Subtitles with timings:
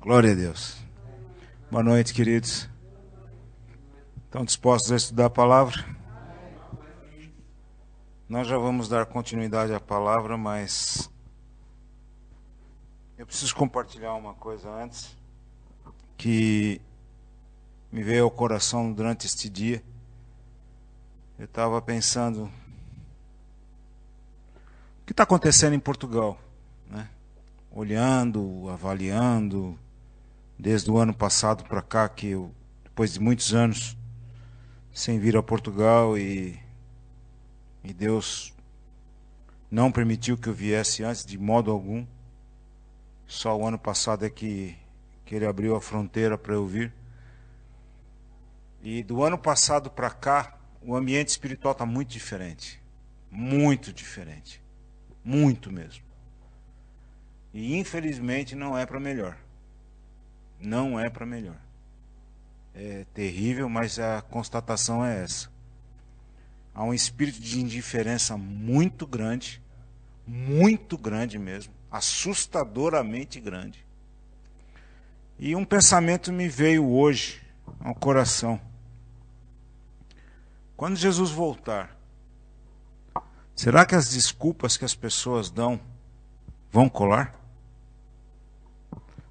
[0.00, 0.78] Glória a Deus.
[1.70, 2.66] Boa noite, queridos.
[4.24, 5.84] Estão dispostos a estudar a palavra?
[8.26, 11.10] Nós já vamos dar continuidade à palavra, mas
[13.18, 15.14] eu preciso compartilhar uma coisa antes
[16.16, 16.80] que
[17.92, 19.84] me veio ao coração durante este dia.
[21.38, 22.44] Eu estava pensando
[25.02, 26.40] o que está acontecendo em Portugal,
[26.88, 27.06] né?
[27.70, 29.78] Olhando, avaliando,
[30.60, 33.96] desde o ano passado para cá que eu, depois de muitos anos
[34.92, 36.60] sem vir a Portugal e,
[37.82, 38.54] e Deus
[39.70, 42.06] não permitiu que eu viesse antes de modo algum.
[43.26, 44.76] Só o ano passado é que,
[45.24, 46.92] que ele abriu a fronteira para eu vir.
[48.82, 52.82] E do ano passado para cá, o ambiente espiritual está muito diferente.
[53.30, 54.60] Muito diferente.
[55.24, 56.04] Muito mesmo.
[57.54, 59.38] E infelizmente não é para melhor.
[60.60, 61.56] Não é para melhor.
[62.74, 65.48] É terrível, mas a constatação é essa.
[66.74, 69.60] Há um espírito de indiferença muito grande,
[70.26, 73.84] muito grande mesmo, assustadoramente grande.
[75.38, 77.42] E um pensamento me veio hoje
[77.80, 78.60] ao coração.
[80.76, 81.96] Quando Jesus voltar,
[83.54, 85.80] será que as desculpas que as pessoas dão
[86.70, 87.39] vão colar?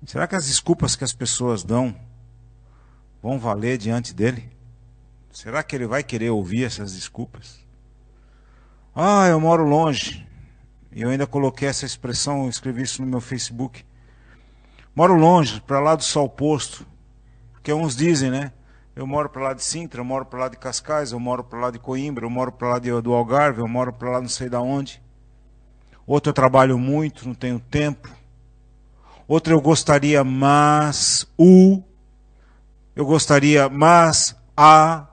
[0.06, 1.96] Será que as desculpas que as pessoas dão
[3.22, 4.50] vão valer diante dele?
[5.32, 7.60] Será que ele vai querer ouvir essas desculpas?
[8.96, 10.28] Ah, eu moro longe.
[10.92, 13.86] E eu ainda coloquei essa expressão, escrevi isso no meu Facebook.
[14.96, 16.86] Moro longe, para lá do sol posto.
[17.54, 18.52] Porque uns dizem, né?
[18.96, 21.60] Eu moro para lá de Sintra, eu moro para lá de Cascais, eu moro para
[21.60, 24.28] lá de Coimbra, eu moro para lá de, do Algarve, eu moro para lá não
[24.28, 25.02] sei da onde.
[26.06, 28.10] Outro eu trabalho muito, não tenho tempo.
[29.30, 31.84] Outro eu gostaria, mas o.
[32.96, 35.08] Eu gostaria, mas a.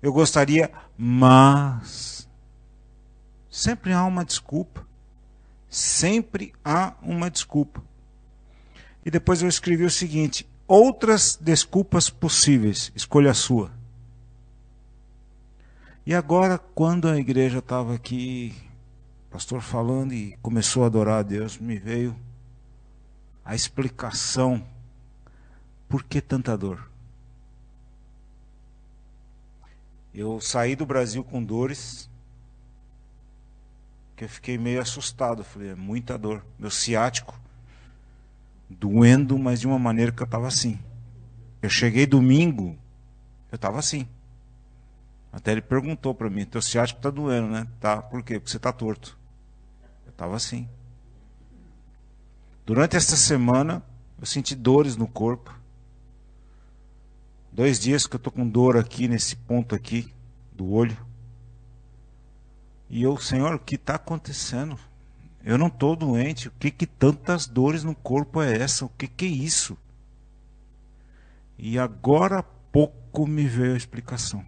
[0.00, 2.28] Eu gostaria, mas.
[3.50, 4.86] Sempre há uma desculpa.
[5.68, 7.82] Sempre há uma desculpa.
[9.04, 13.72] E depois eu escrevi o seguinte: outras desculpas possíveis, escolha a sua.
[16.06, 18.54] E agora, quando a igreja estava aqui,
[19.32, 22.14] pastor falando e começou a adorar a Deus, me veio
[23.46, 24.66] a explicação
[25.88, 26.90] por que tanta dor.
[30.12, 32.10] Eu saí do Brasil com dores,
[34.16, 36.44] que eu fiquei meio assustado, falei, é muita dor.
[36.58, 37.38] Meu ciático
[38.68, 40.80] doendo, mas de uma maneira que eu estava assim.
[41.62, 42.76] Eu cheguei domingo,
[43.52, 44.08] eu estava assim.
[45.32, 47.68] Até ele perguntou para mim: teu ciático está doendo, né?
[47.78, 48.40] Tá, por quê?
[48.40, 49.16] Porque você está torto.
[50.04, 50.68] Eu estava assim.
[52.66, 53.80] Durante esta semana,
[54.18, 55.56] eu senti dores no corpo.
[57.52, 60.12] Dois dias que eu estou com dor aqui, nesse ponto aqui,
[60.52, 60.98] do olho.
[62.90, 64.76] E eu, Senhor, o que está acontecendo?
[65.44, 66.48] Eu não estou doente.
[66.48, 68.84] O que que tantas dores no corpo é essa?
[68.84, 69.78] O que que é isso?
[71.56, 74.44] E agora há pouco me veio a explicação.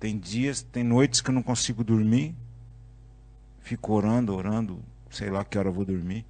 [0.00, 2.34] Tem dias, tem noites que eu não consigo dormir.
[3.60, 4.82] Fico orando, orando,
[5.16, 6.24] sei lá que hora eu vou dormir.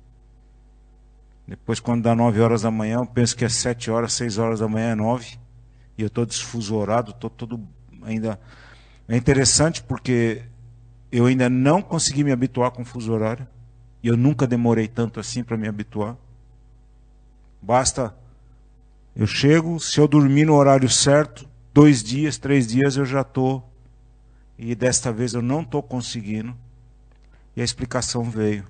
[1.47, 4.61] Depois, quando dá nove horas da manhã, eu penso que é sete horas, seis horas
[4.61, 5.39] da manhã é nove.
[5.97, 7.61] E eu estou desfusorado, estou todo
[8.03, 8.41] ainda.
[9.09, 10.43] É interessante porque
[11.13, 13.47] eu ainda não consegui me habituar com o fuso horário.
[14.03, 16.17] E eu nunca demorei tanto assim para me habituar.
[17.63, 18.15] Basta
[19.17, 23.67] eu chego, se eu dormir no horário certo, dois dias, três dias eu já estou.
[24.59, 26.55] E desta vez eu não estou conseguindo.
[27.57, 28.67] E a explicação veio.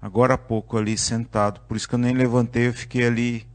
[0.00, 1.60] Agora há pouco ali sentado.
[1.62, 3.46] Por isso que eu nem levantei, eu fiquei ali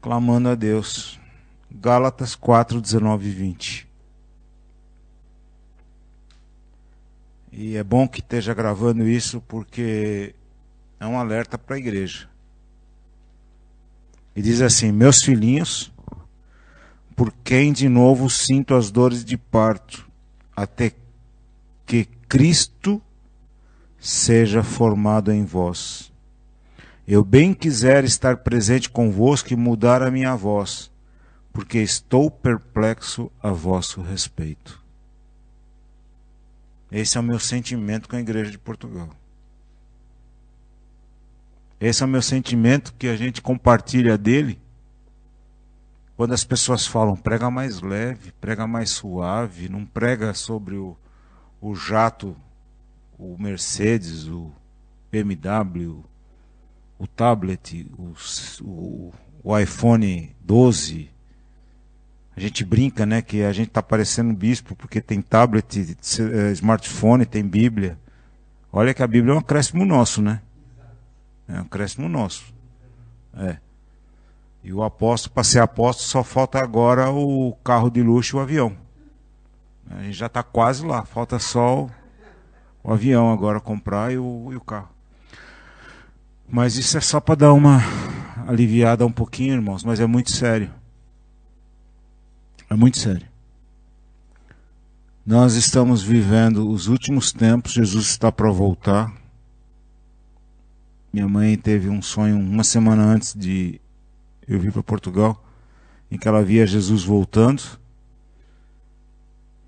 [0.00, 1.18] clamando a Deus.
[1.70, 3.88] Gálatas 4, 19 e 20.
[7.50, 10.34] E é bom que esteja gravando isso porque
[10.98, 12.28] é um alerta para a igreja.
[14.34, 15.92] E diz assim: Meus filhinhos,
[17.14, 20.08] por quem de novo sinto as dores de parto,
[20.56, 20.92] até
[21.86, 23.00] que Cristo
[24.04, 26.12] seja formado em vós.
[27.08, 30.92] Eu bem quiser estar presente convosco e mudar a minha voz,
[31.50, 34.78] porque estou perplexo a vosso respeito.
[36.92, 39.08] Esse é o meu sentimento com a igreja de Portugal.
[41.80, 44.60] Esse é o meu sentimento que a gente compartilha dele
[46.14, 50.94] quando as pessoas falam prega mais leve, prega mais suave, não prega sobre o,
[51.58, 52.36] o jato,
[53.18, 54.52] o Mercedes, o
[55.10, 56.04] BMW,
[56.98, 58.14] o tablet, o,
[58.62, 59.12] o,
[59.42, 61.10] o iPhone 12.
[62.36, 67.24] A gente brinca, né, que a gente está parecendo bispo porque tem tablet, eh, smartphone,
[67.24, 67.98] tem Bíblia.
[68.72, 70.42] Olha que a Bíblia é um acréscimo nosso, né?
[71.46, 72.52] É um acréscimo nosso.
[73.36, 73.58] É.
[74.64, 78.42] E o apóstolo, para ser apóstolo, só falta agora o carro de luxo e o
[78.42, 78.76] avião.
[79.90, 81.88] A gente já está quase lá, falta só
[82.84, 84.90] o, avião agora comprar e o, e o carro.
[86.48, 87.80] Mas isso é só para dar uma
[88.46, 90.70] aliviada um pouquinho, irmãos, mas é muito sério.
[92.68, 93.26] É muito sério.
[95.26, 99.10] Nós estamos vivendo os últimos tempos, Jesus está para voltar.
[101.10, 103.80] Minha mãe teve um sonho uma semana antes de
[104.46, 105.42] eu vir para Portugal,
[106.10, 107.62] em que ela via Jesus voltando.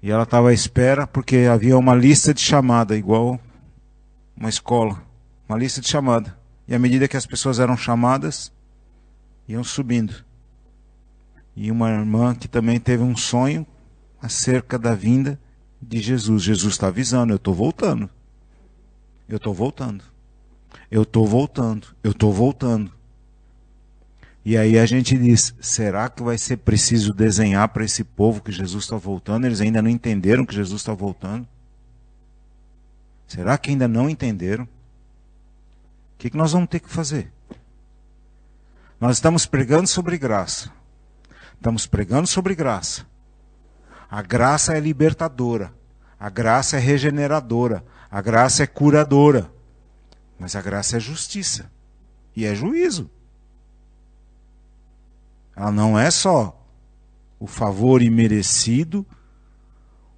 [0.02, 3.40] E ela estava à espera porque havia uma lista de chamada, igual
[4.36, 5.02] uma escola,
[5.48, 6.38] uma lista de chamada.
[6.68, 8.52] E à medida que as pessoas eram chamadas,
[9.48, 10.24] iam subindo.
[11.54, 13.66] E uma irmã que também teve um sonho
[14.20, 15.40] acerca da vinda
[15.80, 16.42] de Jesus.
[16.42, 18.10] Jesus está avisando: eu estou voltando.
[19.28, 20.04] Eu estou voltando.
[20.90, 21.88] Eu estou voltando.
[22.02, 22.92] Eu estou voltando.
[24.46, 28.52] E aí a gente diz: será que vai ser preciso desenhar para esse povo que
[28.52, 29.44] Jesus está voltando?
[29.44, 31.48] Eles ainda não entenderam que Jesus está voltando?
[33.26, 34.62] Será que ainda não entenderam?
[34.62, 34.68] O
[36.18, 37.32] que, que nós vamos ter que fazer?
[39.00, 40.70] Nós estamos pregando sobre graça.
[41.56, 43.04] Estamos pregando sobre graça.
[44.08, 45.74] A graça é libertadora.
[46.20, 47.84] A graça é regeneradora.
[48.08, 49.50] A graça é curadora.
[50.38, 51.68] Mas a graça é justiça.
[52.36, 53.10] E é juízo.
[55.56, 56.62] Ela não é só
[57.40, 59.06] o favor imerecido,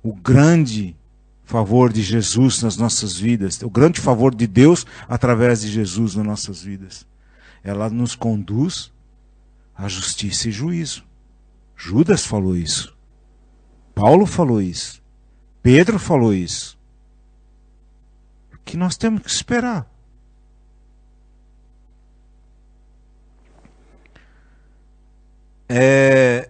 [0.03, 0.97] o grande
[1.45, 6.27] favor de Jesus nas nossas vidas, o grande favor de Deus através de Jesus nas
[6.27, 7.07] nossas vidas.
[7.63, 8.93] Ela nos conduz
[9.75, 11.05] à justiça e juízo.
[11.77, 12.97] Judas falou isso.
[13.95, 15.03] Paulo falou isso.
[15.63, 16.79] Pedro falou isso.
[18.53, 19.91] O que nós temos que esperar?
[25.69, 26.49] É...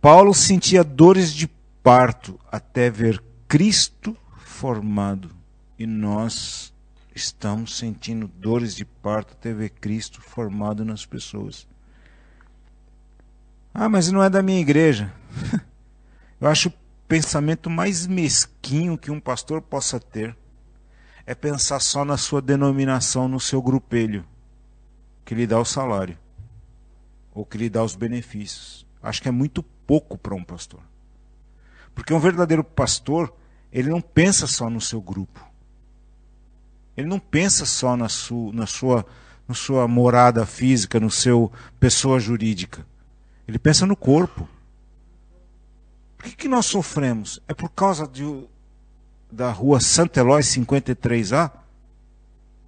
[0.00, 1.48] Paulo sentia dores de
[1.82, 5.30] parto até ver Cristo formado.
[5.78, 6.74] E nós
[7.14, 11.66] estamos sentindo dores de parto até ver Cristo formado nas pessoas.
[13.72, 15.12] Ah, mas não é da minha igreja.
[16.40, 16.72] Eu acho o
[17.08, 20.36] pensamento mais mesquinho que um pastor possa ter
[21.26, 24.24] é pensar só na sua denominação, no seu grupelho,
[25.24, 26.18] que lhe dá o salário
[27.40, 28.86] ou que lhe dá os benefícios.
[29.02, 30.80] Acho que é muito pouco para um pastor.
[31.94, 33.34] Porque um verdadeiro pastor,
[33.72, 35.42] ele não pensa só no seu grupo.
[36.94, 39.06] Ele não pensa só na sua, na sua,
[39.48, 42.86] na sua morada física, no seu pessoa jurídica.
[43.48, 44.46] Ele pensa no corpo.
[46.18, 47.40] Por que, que nós sofremos?
[47.48, 48.22] É por causa de,
[49.32, 51.50] da rua Santa Eloy 53A?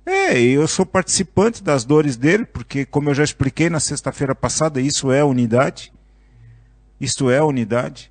[0.04, 4.80] É, eu sou participante das dores dele, porque, como eu já expliquei na sexta-feira passada,
[4.80, 5.92] isso é unidade.
[7.00, 8.10] Isto é unidade.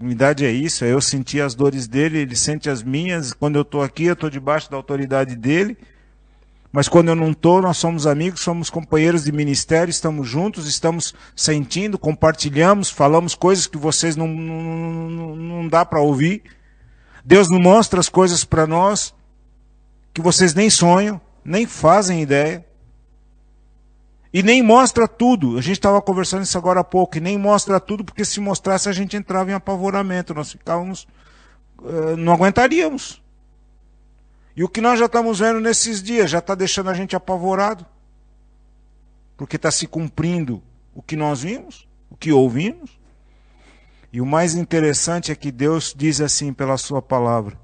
[0.00, 3.32] Unidade é isso, é eu sentir as dores dele, ele sente as minhas.
[3.32, 5.76] Quando eu estou aqui, eu estou debaixo da autoridade dele.
[6.72, 11.14] Mas quando eu não estou, nós somos amigos, somos companheiros de ministério, estamos juntos, estamos
[11.36, 16.42] sentindo, compartilhamos, falamos coisas que vocês não, não, não, não dá para ouvir.
[17.24, 19.14] Deus não mostra as coisas para nós
[20.12, 22.64] que vocês nem sonham, nem fazem ideia.
[24.32, 25.58] E nem mostra tudo.
[25.58, 28.88] A gente estava conversando isso agora há pouco, e nem mostra tudo, porque se mostrasse
[28.88, 31.06] a gente entrava em apavoramento, nós ficávamos.
[31.78, 33.22] Uh, não aguentaríamos.
[34.56, 37.84] E o que nós já estamos vendo nesses dias já está deixando a gente apavorado.
[39.36, 40.62] Porque está se cumprindo
[40.94, 42.98] o que nós vimos, o que ouvimos.
[44.12, 47.58] E o mais interessante é que Deus diz assim pela Sua palavra: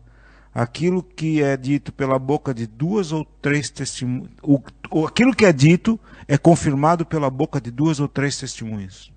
[0.58, 4.32] aquilo que é dito pela boca de duas ou três testemunhas,
[5.06, 9.08] aquilo que é dito é confirmado pela boca de duas ou três testemunhas.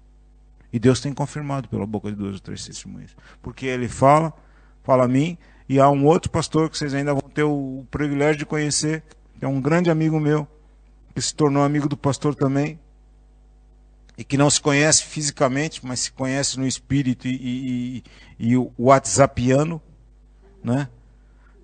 [0.72, 3.16] E Deus tem confirmado pela boca de duas ou três testemunhas.
[3.42, 4.32] Porque Ele fala,
[4.84, 5.36] fala a mim,
[5.68, 9.04] e há um outro pastor que vocês ainda vão ter o privilégio de conhecer,
[9.40, 10.48] que é um grande amigo meu,
[11.16, 12.80] que se tornou amigo do pastor também,
[14.16, 18.04] e que não se conhece fisicamente, mas se conhece no espírito e, e,
[18.38, 19.82] e o WhatsAppiano,
[20.64, 20.88] né?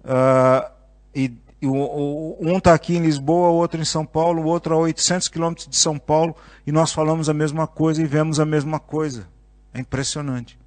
[0.07, 0.71] Uh,
[1.13, 5.67] e, e um está aqui em Lisboa, outro em São Paulo, outro a 800 quilômetros
[5.67, 6.33] de São Paulo,
[6.65, 9.27] e nós falamos a mesma coisa e vemos a mesma coisa.
[9.73, 10.57] É impressionante.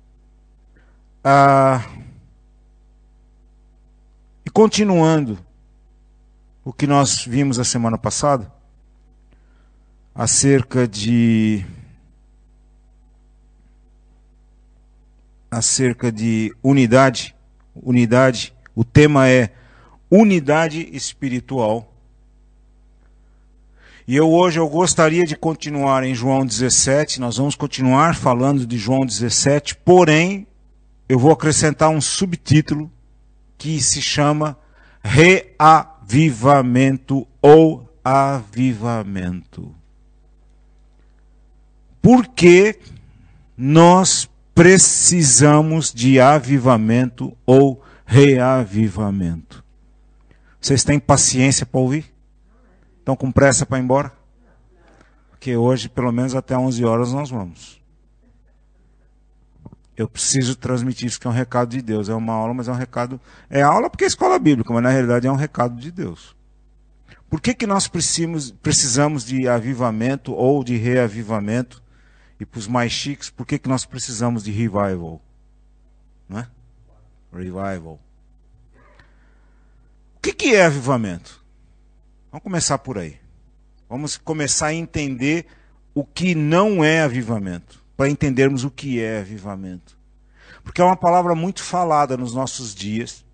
[1.25, 2.11] Uh,
[4.53, 5.39] continuando
[6.63, 8.53] o que nós vimos a semana passada,
[10.15, 11.65] acerca de
[15.51, 17.35] acerca de unidade,
[17.75, 19.51] unidade, o tema é
[20.11, 21.93] unidade espiritual.
[24.09, 28.79] E eu hoje eu gostaria de continuar em João 17, nós vamos continuar falando de
[28.79, 30.47] João 17, porém
[31.11, 32.91] eu vou acrescentar um subtítulo
[33.59, 34.57] que se chama
[35.03, 39.75] reavivamento ou avivamento.
[42.01, 42.79] Por que
[43.59, 49.65] nós precisamos de avivamento ou reavivamento?
[50.61, 52.13] Vocês têm paciência para ouvir?
[52.99, 54.13] Estão com pressa para ir embora?
[55.31, 57.81] Porque hoje, pelo menos até 11 horas, nós vamos.
[59.97, 62.09] Eu preciso transmitir isso, que é um recado de Deus.
[62.09, 63.21] É uma aula, mas é um recado.
[63.49, 66.37] É aula porque é escola bíblica, mas na realidade é um recado de Deus.
[67.29, 71.81] Por que, que nós precisamos, precisamos de avivamento ou de reavivamento?
[72.41, 75.23] E para os mais chiques, por que, que nós precisamos de revival?
[76.29, 76.49] Não é?
[77.33, 78.01] Revival.
[80.17, 81.43] O que, que é avivamento?
[82.31, 83.19] Vamos começar por aí.
[83.89, 85.47] Vamos começar a entender
[85.95, 89.99] o que não é avivamento, para entendermos o que é avivamento.
[90.63, 93.25] Porque é uma palavra muito falada nos nossos dias.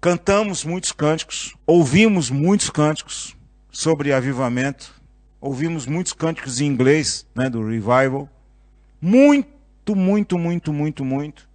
[0.00, 3.36] Cantamos muitos cânticos, ouvimos muitos cânticos
[3.70, 4.94] sobre avivamento,
[5.40, 8.28] ouvimos muitos cânticos em inglês, né, do revival.
[9.00, 11.48] Muito, muito, muito, muito, muito.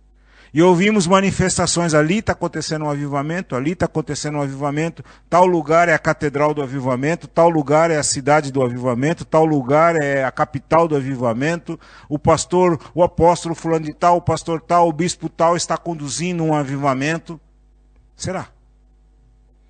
[0.53, 5.87] E ouvimos manifestações, ali está acontecendo um avivamento, ali está acontecendo um avivamento, tal lugar
[5.87, 10.25] é a catedral do avivamento, tal lugar é a cidade do avivamento, tal lugar é
[10.25, 11.79] a capital do avivamento,
[12.09, 16.43] o pastor, o apóstolo fulano de tal, o pastor tal, o bispo tal está conduzindo
[16.43, 17.39] um avivamento.
[18.17, 18.49] Será?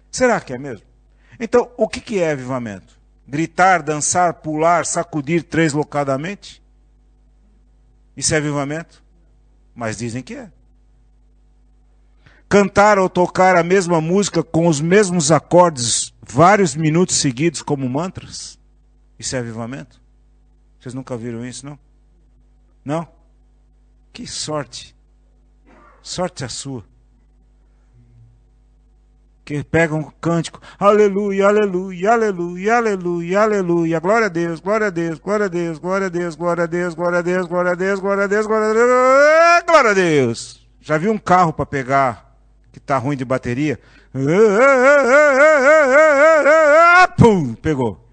[0.09, 0.87] Será que é mesmo?
[1.39, 2.99] Então, o que, é avivamento?
[3.27, 6.61] Gritar, dançar, pular, sacudir treslocadamente?
[8.17, 9.03] Isso é avivamento?
[9.75, 10.51] Mas dizem que é
[12.51, 18.59] cantar ou tocar a mesma música com os mesmos acordes vários minutos seguidos como mantras?
[19.17, 20.01] Isso é avivamento?
[20.77, 21.79] Vocês nunca viram isso, não?
[22.83, 23.07] Não?
[24.11, 24.93] Que sorte.
[26.01, 26.83] Sorte a sua.
[29.45, 35.19] Que pega um cântico, aleluia, aleluia, aleluia, aleluia, aleluia, glória a Deus, glória a Deus,
[35.19, 37.99] glória a Deus, glória a Deus, glória a Deus, glória a Deus, glória a Deus,
[38.01, 40.67] glória a Deus, glória a Deus, glória a Deus.
[40.81, 42.30] Já viu um carro para pegar
[42.71, 43.79] que está ruim de bateria.
[47.17, 48.07] Pum, pegou.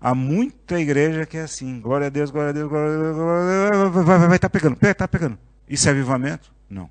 [0.00, 1.80] Há muita igreja que é assim.
[1.80, 3.16] Glória a Deus, glória a Deus, glória a Deus.
[3.16, 5.38] Glória a Deus vai, vai, vai, tá pegando, tá pegando.
[5.68, 6.52] Isso é avivamento?
[6.68, 6.90] Não.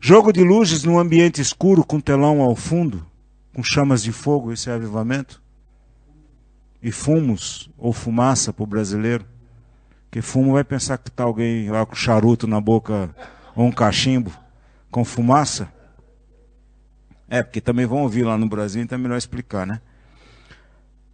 [0.00, 3.04] Jogo de luzes num ambiente escuro com telão ao fundo,
[3.52, 5.42] com chamas de fogo, isso é avivamento?
[6.80, 9.26] E fumos ou fumaça para o brasileiro?
[10.10, 13.14] Que fumo vai pensar que está alguém lá com charuto na boca
[13.56, 14.32] ou um cachimbo
[14.90, 15.72] com fumaça?
[17.28, 19.80] É, porque também vão ouvir lá no Brasil, então é melhor explicar, né?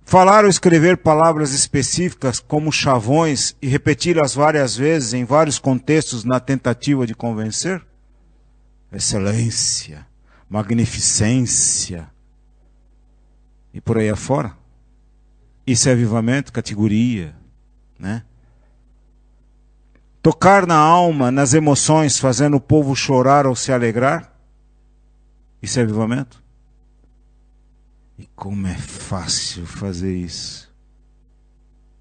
[0.05, 6.39] Falar ou escrever palavras específicas como chavões e repeti-las várias vezes em vários contextos na
[6.39, 7.83] tentativa de convencer?
[8.93, 10.07] Excelência,
[10.49, 12.09] magnificência
[13.73, 14.57] e por aí afora.
[15.67, 17.35] Isso é avivamento, categoria,
[17.99, 18.23] né?
[20.25, 24.33] Tocar na alma, nas emoções, fazendo o povo chorar ou se alegrar?
[25.61, 26.43] Isso é avivamento?
[28.19, 30.75] E como é fácil fazer isso.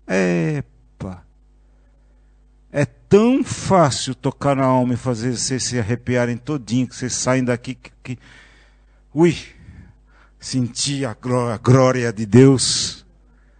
[0.08, 1.26] Epa!
[2.72, 7.44] É tão fácil tocar na alma e fazer vocês se arrepiarem todinho, que vocês saem
[7.44, 8.20] daqui que, que
[9.14, 9.38] ui,
[10.40, 11.14] sentir a
[11.62, 13.06] glória de Deus.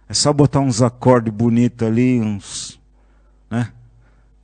[0.08, 2.80] É só botar uns acordes bonitos ali, uns,
[3.50, 3.70] né?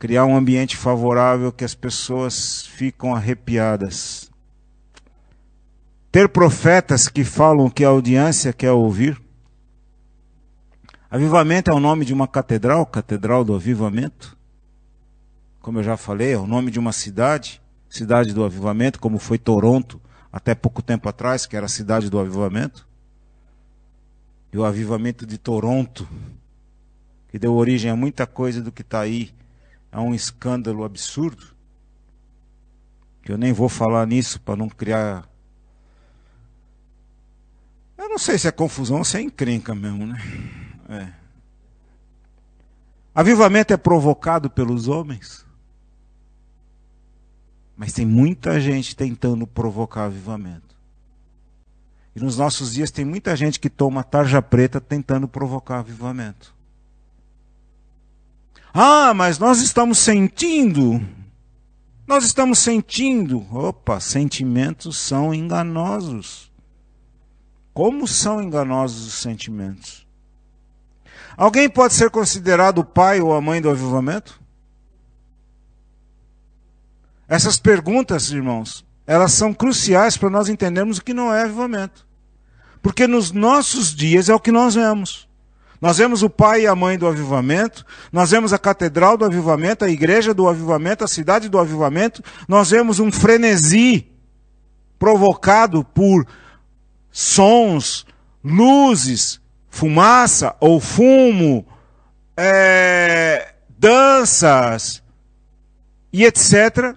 [0.00, 4.30] Criar um ambiente favorável que as pessoas ficam arrepiadas.
[6.10, 9.20] Ter profetas que falam o que a audiência quer ouvir.
[11.10, 14.38] Avivamento é o nome de uma catedral, Catedral do Avivamento.
[15.60, 19.36] Como eu já falei, é o nome de uma cidade, Cidade do Avivamento, como foi
[19.36, 20.00] Toronto
[20.32, 22.88] até pouco tempo atrás, que era a cidade do avivamento.
[24.50, 26.08] E o avivamento de Toronto,
[27.28, 29.30] que deu origem a muita coisa do que está aí
[29.92, 31.44] a um escândalo absurdo,
[33.22, 35.28] que eu nem vou falar nisso para não criar.
[37.98, 40.18] Eu não sei se é confusão ou se é encrenca mesmo, né?
[40.88, 41.20] É.
[43.14, 45.44] Avivamento é provocado pelos homens,
[47.76, 50.76] Mas tem muita gente tentando provocar avivamento.
[52.14, 56.54] E nos nossos dias tem muita gente que toma tarja preta tentando provocar avivamento.
[58.72, 61.00] Ah, mas nós estamos sentindo.
[62.06, 63.46] Nós estamos sentindo.
[63.54, 66.50] Opa, sentimentos são enganosos.
[67.72, 70.06] Como são enganosos os sentimentos?
[71.36, 74.40] Alguém pode ser considerado o pai ou a mãe do avivamento?
[77.26, 82.06] Essas perguntas, irmãos, elas são cruciais para nós entendermos o que não é avivamento.
[82.82, 85.29] Porque nos nossos dias é o que nós vemos.
[85.80, 89.84] Nós vemos o pai e a mãe do avivamento, nós vemos a catedral do avivamento,
[89.84, 94.06] a igreja do avivamento, a cidade do avivamento, nós vemos um frenesi
[94.98, 96.26] provocado por
[97.10, 98.04] sons,
[98.44, 101.66] luzes, fumaça ou fumo,
[102.36, 105.02] é, danças
[106.12, 106.94] e etc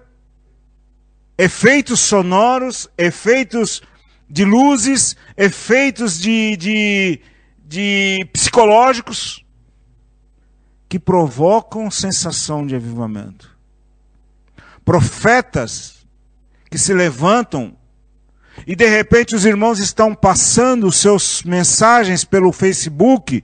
[1.38, 3.82] efeitos sonoros, efeitos
[4.30, 7.20] de luzes, efeitos de, de,
[7.74, 9.44] de psicológicos
[10.88, 13.50] que provocam sensação de avivamento.
[14.86, 16.06] Profetas
[16.70, 17.76] que se levantam
[18.68, 23.44] e de repente os irmãos estão passando seus mensagens pelo Facebook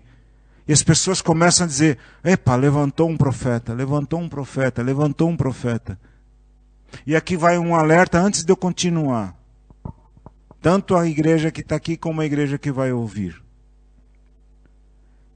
[0.67, 5.35] e as pessoas começam a dizer: Epa, levantou um profeta, levantou um profeta, levantou um
[5.35, 5.99] profeta.
[7.03, 9.35] E aqui vai um alerta antes de eu continuar.
[10.61, 13.48] Tanto a igreja que está aqui como a igreja que vai ouvir.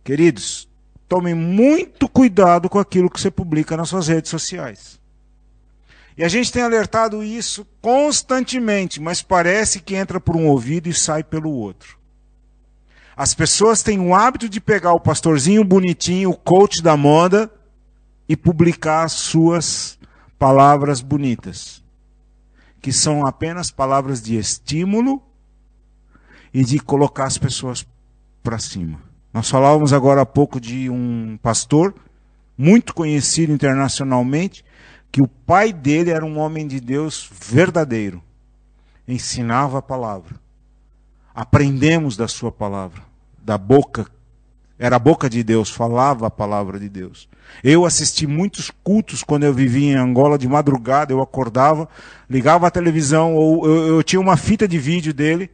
[0.04, 0.68] Queridos,
[1.08, 5.00] tomem muito cuidado com aquilo que você publica nas suas redes sociais.
[6.18, 10.94] E a gente tem alertado isso constantemente, mas parece que entra por um ouvido e
[10.94, 11.98] sai pelo outro.
[13.16, 17.52] As pessoas têm o hábito de pegar o pastorzinho bonitinho, o coach da moda,
[18.28, 20.00] e publicar suas
[20.38, 21.84] palavras bonitas,
[22.82, 25.22] que são apenas palavras de estímulo
[26.54, 27.86] e de colocar as pessoas
[28.42, 29.13] para cima.
[29.34, 31.96] Nós falávamos agora há pouco de um pastor
[32.58, 34.64] muito conhecido internacionalmente,
[35.12, 38.22] que o pai dele era um homem de Deus verdadeiro,
[39.08, 40.36] ensinava a palavra.
[41.34, 43.02] Aprendemos da sua palavra,
[43.44, 44.08] da boca
[44.78, 47.30] era a boca de Deus, falava a palavra de Deus.
[47.64, 51.88] Eu assisti muitos cultos quando eu vivia em Angola de madrugada, eu acordava,
[52.30, 55.50] ligava a televisão, ou eu, eu tinha uma fita de vídeo dele,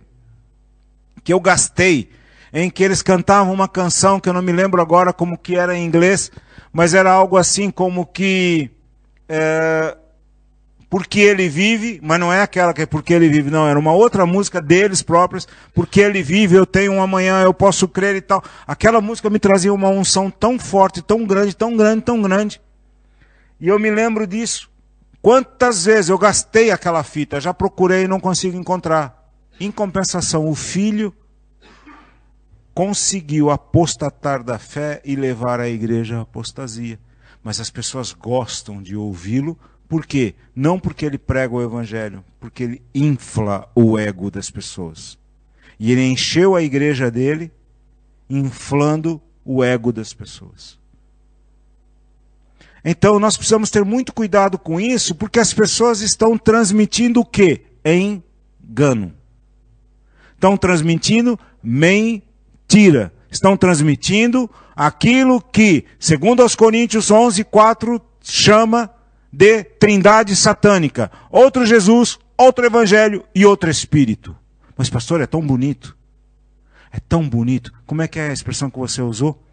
[1.24, 2.10] que eu gastei,
[2.54, 5.76] em que eles cantavam uma canção que eu não me lembro agora como que era
[5.76, 6.32] em inglês,
[6.72, 8.70] mas era algo assim como que.
[9.28, 9.96] É,
[10.90, 13.94] porque ele vive, mas não é aquela que é porque ele vive, não, era uma
[13.94, 18.22] outra música deles próprios, porque ele vive, eu tenho um amanhã, eu posso crer e
[18.22, 18.44] tal.
[18.66, 22.60] Aquela música me trazia uma unção tão forte, tão grande, tão grande, tão grande.
[23.60, 24.68] E eu me lembro disso.
[25.22, 29.32] Quantas vezes eu gastei aquela fita, já procurei e não consigo encontrar.
[29.60, 31.14] Em compensação, o filho
[32.80, 36.98] conseguiu apostatar da fé e levar a igreja à apostasia.
[37.44, 40.34] Mas as pessoas gostam de ouvi-lo por quê?
[40.56, 45.20] Não porque ele prega o evangelho, porque ele infla o ego das pessoas.
[45.78, 47.52] E ele encheu a igreja dele,
[48.30, 50.80] inflando o ego das pessoas.
[52.86, 57.66] Então nós precisamos ter muito cuidado com isso, porque as pessoas estão transmitindo o quê?
[57.84, 59.14] Engano.
[60.34, 62.29] Estão transmitindo mentira.
[63.32, 68.90] Estão transmitindo aquilo que, segundo aos Coríntios 11, 4, chama
[69.32, 71.12] de trindade satânica.
[71.30, 74.36] Outro Jesus, outro evangelho e outro espírito.
[74.78, 75.98] Mas, pastor, é tão bonito.
[76.92, 77.74] É tão bonito.
[77.86, 79.44] Como é que é a expressão que você usou?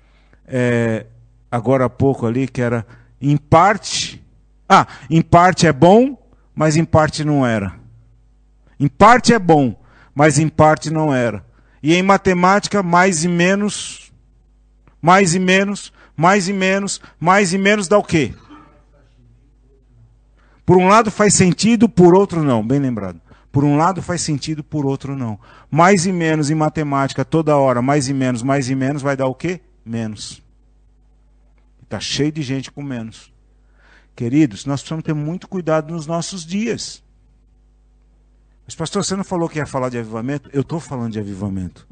[0.46, 1.06] É,
[1.50, 2.86] agora há pouco ali, que era
[3.20, 4.22] em parte.
[4.68, 6.16] Ah, em parte é bom,
[6.54, 7.74] mas em parte não era.
[8.78, 9.78] Em parte é bom,
[10.14, 11.44] mas em parte não era.
[11.82, 14.12] E em matemática, mais e menos,
[15.00, 18.34] mais e menos, mais e menos, mais e menos dá o quê?
[20.64, 22.66] Por um lado faz sentido, por outro não.
[22.66, 23.20] Bem lembrado.
[23.52, 25.38] Por um lado faz sentido, por outro não.
[25.70, 29.28] Mais e menos em matemática toda hora, mais e menos, mais e menos, vai dar
[29.28, 29.60] o quê?
[29.84, 30.42] Menos.
[31.82, 33.32] Está cheio de gente com menos.
[34.16, 37.02] Queridos, nós precisamos ter muito cuidado nos nossos dias.
[38.66, 40.50] Mas, pastor, você não falou que ia falar de avivamento?
[40.52, 41.86] Eu estou falando de avivamento.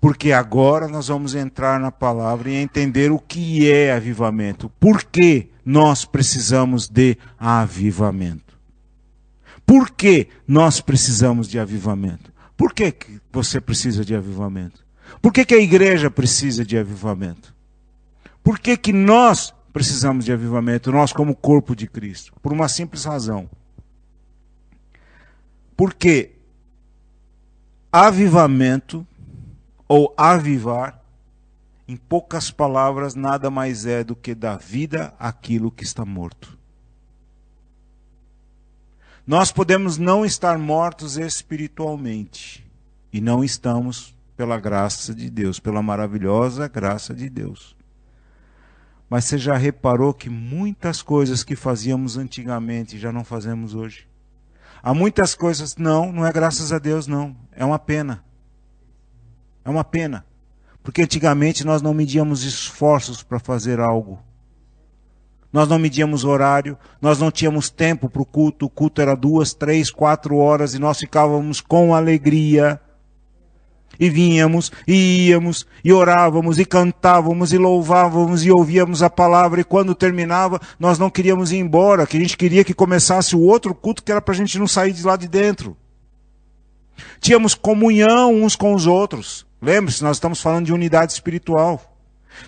[0.00, 4.68] Porque agora nós vamos entrar na palavra e entender o que é avivamento.
[4.80, 5.50] Por quê?
[5.70, 8.58] nós precisamos de avivamento.
[9.64, 12.32] Por que nós precisamos de avivamento?
[12.56, 14.84] Por que, que você precisa de avivamento?
[15.22, 17.54] Por que, que a igreja precisa de avivamento?
[18.42, 22.32] Por que, que nós precisamos de avivamento, nós como corpo de Cristo?
[22.42, 23.48] Por uma simples razão.
[25.80, 26.32] Porque
[27.90, 29.06] avivamento
[29.88, 31.02] ou avivar,
[31.88, 36.58] em poucas palavras, nada mais é do que dar vida àquilo que está morto.
[39.26, 42.62] Nós podemos não estar mortos espiritualmente,
[43.10, 47.74] e não estamos pela graça de Deus, pela maravilhosa graça de Deus.
[49.08, 54.09] Mas você já reparou que muitas coisas que fazíamos antigamente já não fazemos hoje?
[54.82, 57.36] Há muitas coisas, não, não é graças a Deus, não.
[57.52, 58.24] É uma pena.
[59.64, 60.24] É uma pena.
[60.82, 64.18] Porque antigamente nós não medíamos esforços para fazer algo.
[65.52, 68.66] Nós não medíamos horário, nós não tínhamos tempo para o culto.
[68.66, 72.80] O culto era duas, três, quatro horas e nós ficávamos com alegria
[74.00, 79.64] e vinhamos, e íamos, e orávamos, e cantávamos, e louvávamos, e ouvíamos a palavra, e
[79.64, 83.74] quando terminava, nós não queríamos ir embora, que a gente queria que começasse o outro
[83.74, 85.76] culto, que era para a gente não sair de lá de dentro.
[87.20, 89.46] Tínhamos comunhão uns com os outros.
[89.60, 91.82] Lembre-se, nós estamos falando de unidade espiritual.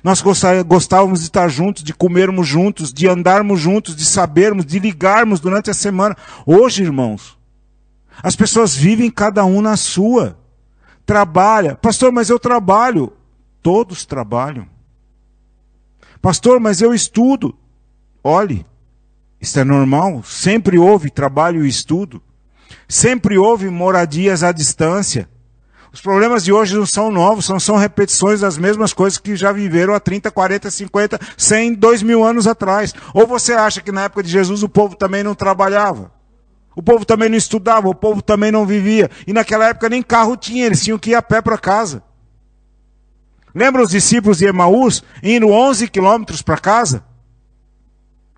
[0.03, 5.39] Nós gostávamos de estar juntos, de comermos juntos, de andarmos juntos, de sabermos, de ligarmos
[5.39, 6.17] durante a semana.
[6.47, 7.37] Hoje, irmãos,
[8.23, 10.39] as pessoas vivem cada um na sua
[11.07, 11.77] trabalha.
[11.77, 13.13] Pastor, mas eu trabalho.
[13.63, 14.67] Todos trabalham.
[16.21, 17.55] Pastor, mas eu estudo.
[18.23, 18.65] Olhe,
[19.41, 20.23] isso é normal.
[20.25, 22.23] Sempre houve trabalho e estudo.
[22.89, 25.29] Sempre houve moradias à distância.
[25.93, 29.53] Os problemas de hoje não são novos, são, são repetições das mesmas coisas que já
[29.53, 32.95] viveram há 30, 40, 50, 100, 2 mil anos atrás.
[33.13, 36.11] Ou você acha que na época de Jesus o povo também não trabalhava?
[36.75, 39.11] O povo também não estudava, o povo também não vivia.
[39.27, 42.03] E naquela época nem carro tinha, eles tinham que ir a pé para casa.
[43.55, 47.05] Lembra os discípulos de Emaús indo 11 quilômetros para casa?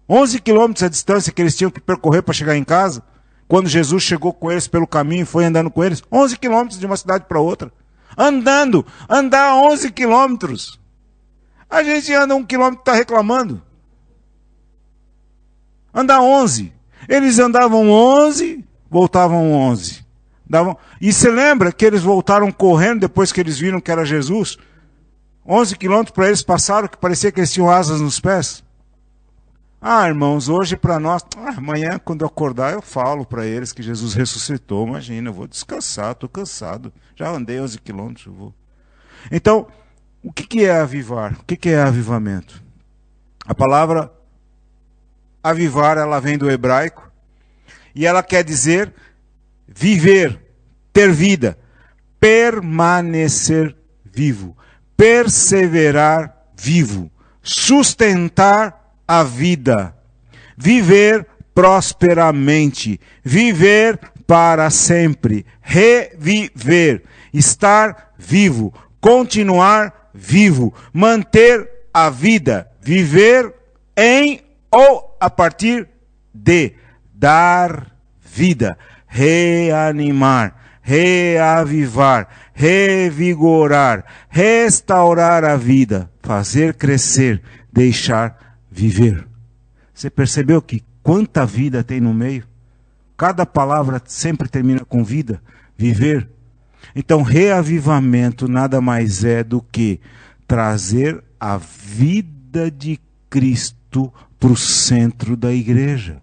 [0.08, 3.02] 11 quilômetros a distância que eles tinham que percorrer para chegar em casa?
[3.46, 6.02] Quando Jesus chegou com eles pelo caminho e foi andando com eles?
[6.10, 7.72] 11 quilômetros de uma cidade para outra.
[8.16, 10.80] Andando, andar 11 quilômetros.
[11.70, 13.62] A gente anda um quilômetro e está reclamando.
[15.92, 16.72] Andar 11.
[17.08, 20.04] Eles andavam 11, voltavam 11.
[20.48, 20.76] Davam...
[21.00, 24.58] E você lembra que eles voltaram correndo depois que eles viram que era Jesus?
[25.46, 28.64] 11 quilômetros para eles passaram que parecia que eles tinham asas nos pés.
[29.80, 33.82] Ah, irmãos, hoje para nós, ah, amanhã quando eu acordar eu falo para eles que
[33.82, 34.86] Jesus ressuscitou.
[34.86, 36.90] Imagina, eu vou descansar, estou cansado.
[37.14, 38.54] Já andei 11 quilômetros, eu vou.
[39.30, 39.66] Então,
[40.22, 41.34] o que, que é avivar?
[41.34, 42.62] O que, que é avivamento?
[43.46, 44.10] A palavra
[45.44, 47.12] avivar, ela vem do hebraico,
[47.94, 48.90] e ela quer dizer
[49.68, 50.40] viver,
[50.90, 51.58] ter vida,
[52.18, 54.56] permanecer vivo,
[54.96, 57.10] perseverar vivo,
[57.42, 59.94] sustentar a vida,
[60.56, 73.54] viver prosperamente, viver para sempre, reviver, estar vivo, continuar vivo, manter a vida, viver
[73.96, 75.88] em ou a partir
[76.34, 76.74] de
[77.14, 87.40] dar vida, reanimar, reavivar, revigorar, restaurar a vida, fazer crescer,
[87.72, 89.26] deixar viver.
[89.94, 92.44] Você percebeu que quanta vida tem no meio?
[93.16, 95.40] Cada palavra sempre termina com vida,
[95.74, 96.28] viver.
[96.94, 100.00] Então, reavivamento nada mais é do que
[100.46, 106.22] trazer a vida de Cristo para o centro da igreja.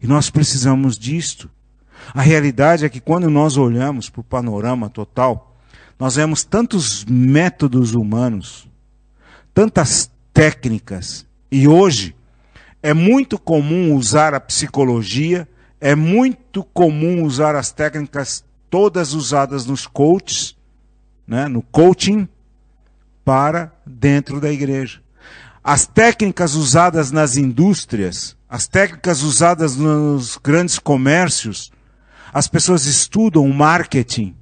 [0.00, 1.50] E nós precisamos disto.
[2.12, 5.56] A realidade é que quando nós olhamos para o panorama total,
[5.98, 8.68] nós vemos tantos métodos humanos,
[9.52, 12.14] tantas técnicas, e hoje
[12.82, 15.48] é muito comum usar a psicologia,
[15.80, 20.56] é muito comum usar as técnicas todas usadas nos coaches,
[21.26, 22.28] né, no coaching,
[23.24, 25.03] para dentro da igreja.
[25.66, 31.72] As técnicas usadas nas indústrias, as técnicas usadas nos grandes comércios,
[32.34, 34.36] as pessoas estudam o marketing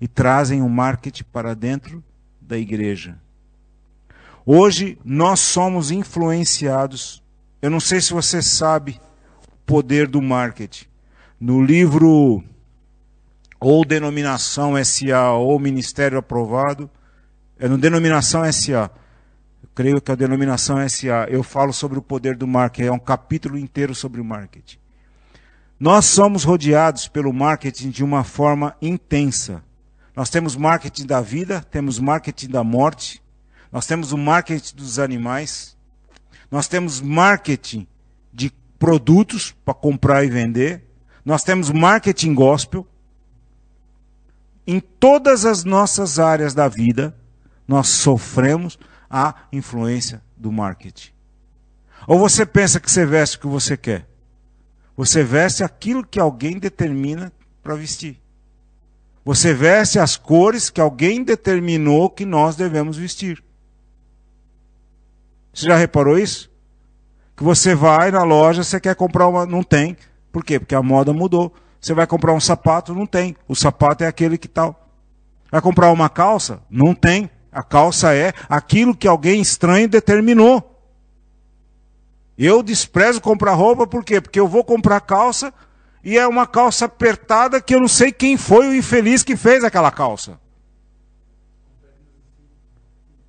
[0.00, 2.02] e trazem o marketing para dentro
[2.40, 3.16] da igreja.
[4.44, 7.22] Hoje nós somos influenciados.
[7.62, 9.00] Eu não sei se você sabe
[9.46, 10.86] o poder do marketing.
[11.38, 12.42] No livro
[13.60, 16.90] ou denominação SA ou ministério aprovado,
[17.56, 18.90] é no denominação SA
[19.74, 22.98] creio que a denominação é SA, eu falo sobre o poder do marketing, é um
[22.98, 24.78] capítulo inteiro sobre o marketing.
[25.78, 29.62] Nós somos rodeados pelo marketing de uma forma intensa.
[30.14, 33.22] Nós temos marketing da vida, temos marketing da morte,
[33.72, 35.76] nós temos o marketing dos animais,
[36.50, 37.86] nós temos marketing
[38.32, 40.84] de produtos para comprar e vender,
[41.24, 42.86] nós temos marketing gospel.
[44.66, 47.16] Em todas as nossas áreas da vida,
[47.66, 48.78] nós sofremos
[49.10, 51.10] a influência do marketing.
[52.06, 54.06] Ou você pensa que você veste o que você quer?
[54.96, 58.20] Você veste aquilo que alguém determina para vestir.
[59.24, 63.42] Você veste as cores que alguém determinou que nós devemos vestir.
[65.52, 66.50] Você já reparou isso?
[67.36, 69.44] Que você vai na loja, você quer comprar uma.
[69.44, 69.96] Não tem.
[70.32, 70.58] Por quê?
[70.58, 71.52] Porque a moda mudou.
[71.80, 73.36] Você vai comprar um sapato, não tem.
[73.48, 74.88] O sapato é aquele que tal.
[75.50, 76.62] Vai comprar uma calça?
[76.70, 77.30] Não tem.
[77.52, 80.66] A calça é aquilo que alguém estranho determinou.
[82.38, 84.20] Eu desprezo comprar roupa por quê?
[84.20, 85.52] Porque eu vou comprar calça
[86.02, 89.64] e é uma calça apertada que eu não sei quem foi o infeliz que fez
[89.64, 90.38] aquela calça.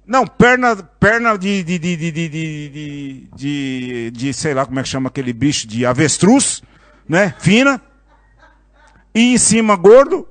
[0.05, 4.89] Não, perna, perna de, de, de, de, de, de, de, sei lá como é que
[4.89, 6.62] chama aquele bicho de avestruz,
[7.07, 7.34] né?
[7.39, 7.81] Fina.
[9.15, 10.27] E em cima gordo.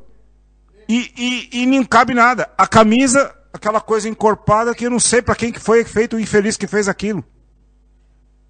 [0.88, 1.12] E,
[1.52, 2.50] e, e não cabe nada.
[2.58, 6.20] A camisa aquela coisa encorpada que eu não sei para quem que foi feito o
[6.20, 7.24] infeliz que fez aquilo.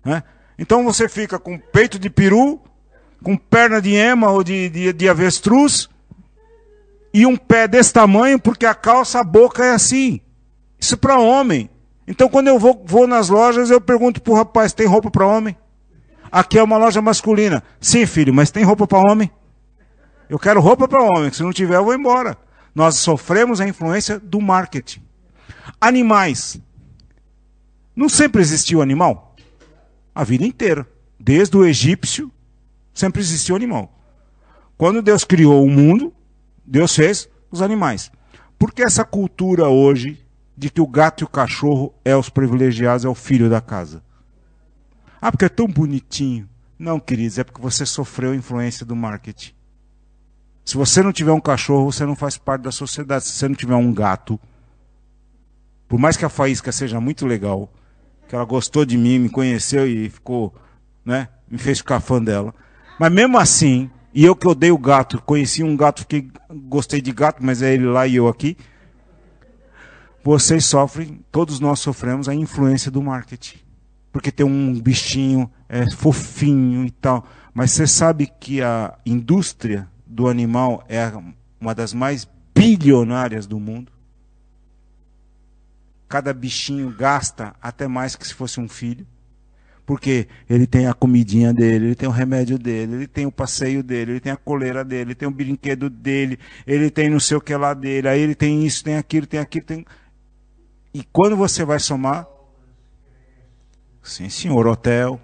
[0.04, 0.22] Né?
[0.58, 2.60] Então você fica com peito de peru,
[3.22, 5.88] com perna de ema ou de, de, de avestruz
[7.12, 10.20] e um pé desse tamanho, porque a calça, a boca é assim.
[10.78, 11.68] Isso para homem.
[12.06, 15.26] Então, quando eu vou, vou nas lojas, eu pergunto para o rapaz: tem roupa para
[15.26, 15.56] homem?
[16.30, 17.62] Aqui é uma loja masculina.
[17.80, 19.30] Sim, filho, mas tem roupa para homem?
[20.28, 21.32] Eu quero roupa para homem.
[21.32, 22.38] Se não tiver, eu vou embora.
[22.74, 25.02] Nós sofremos a influência do marketing.
[25.80, 26.60] Animais.
[27.94, 29.34] Não sempre existiu animal?
[30.14, 30.86] A vida inteira.
[31.18, 32.32] Desde o egípcio
[33.00, 33.98] Sempre existiu animal.
[34.76, 36.12] Quando Deus criou o mundo,
[36.64, 38.10] Deus fez os animais.
[38.58, 40.22] Por que essa cultura hoje
[40.56, 44.02] de que o gato e o cachorro é os privilegiados, é o filho da casa?
[45.20, 46.48] Ah, porque é tão bonitinho.
[46.78, 49.52] Não, queridos, é porque você sofreu a influência do marketing.
[50.64, 53.24] Se você não tiver um cachorro, você não faz parte da sociedade.
[53.24, 54.38] Se você não tiver um gato,
[55.88, 57.72] por mais que a faísca seja muito legal,
[58.28, 60.54] que ela gostou de mim, me conheceu e ficou,
[61.04, 62.54] né, me fez ficar fã dela.
[62.98, 67.44] Mas mesmo assim, e eu que odeio gato, conheci um gato que gostei de gato,
[67.44, 68.56] mas é ele lá e eu aqui.
[70.22, 73.58] Vocês sofrem, todos nós sofremos a influência do marketing.
[74.12, 77.24] Porque tem um bichinho é fofinho e tal.
[77.54, 81.10] Mas você sabe que a indústria do animal é
[81.60, 83.92] uma das mais bilionárias do mundo?
[86.08, 89.06] Cada bichinho gasta até mais que se fosse um filho.
[89.86, 93.82] Porque ele tem a comidinha dele, ele tem o remédio dele, ele tem o passeio
[93.82, 97.36] dele, ele tem a coleira dele, ele tem o brinquedo dele, ele tem não sei
[97.36, 99.84] o que lá dele, aí ele tem isso, tem aquilo, tem aquilo, tem.
[100.92, 102.26] E quando você vai somar.
[104.02, 105.20] Sim, senhor, hotel.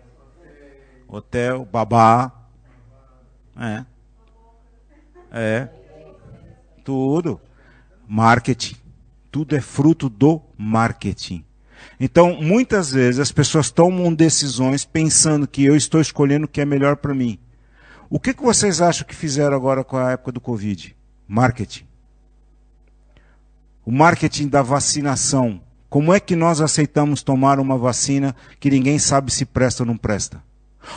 [1.09, 2.33] Hotel, babá.
[3.57, 3.96] É.
[5.33, 5.69] É.
[6.85, 7.41] Tudo.
[8.07, 8.77] Marketing.
[9.31, 11.45] Tudo é fruto do marketing.
[11.99, 16.65] Então, muitas vezes as pessoas tomam decisões pensando que eu estou escolhendo o que é
[16.65, 17.39] melhor para mim.
[18.09, 20.95] O que, que vocês acham que fizeram agora com a época do Covid?
[21.27, 21.87] Marketing.
[23.85, 25.61] O marketing da vacinação.
[25.89, 29.97] Como é que nós aceitamos tomar uma vacina que ninguém sabe se presta ou não
[29.97, 30.43] presta?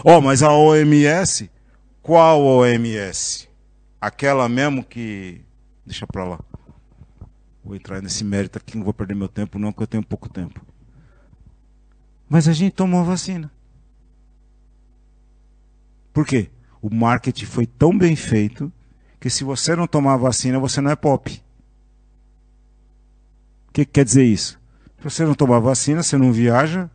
[0.04, 1.50] Oh, mas a OMS?
[2.02, 3.49] Qual OMS?
[4.00, 5.42] Aquela mesmo que.
[5.86, 6.40] Deixa para lá.
[7.64, 10.30] Vou entrar nesse mérito aqui, não vou perder meu tempo, não, porque eu tenho pouco
[10.30, 10.66] tempo.
[12.28, 13.52] Mas a gente tomou a vacina.
[16.14, 16.50] Por quê?
[16.82, 18.72] O marketing foi tão bem feito
[19.20, 21.44] que se você não tomar a vacina, você não é pop.
[23.68, 24.60] O que, que quer dizer isso?
[24.98, 26.90] Se você não tomar vacina, você não viaja,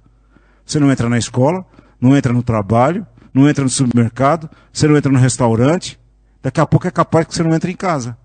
[0.65, 1.67] você não entra na escola,
[2.01, 5.99] não entra no trabalho, não entra no supermercado, você não entra no restaurante.
[6.45, 8.17] Daqui a pouco é capaz que você não entre em casa.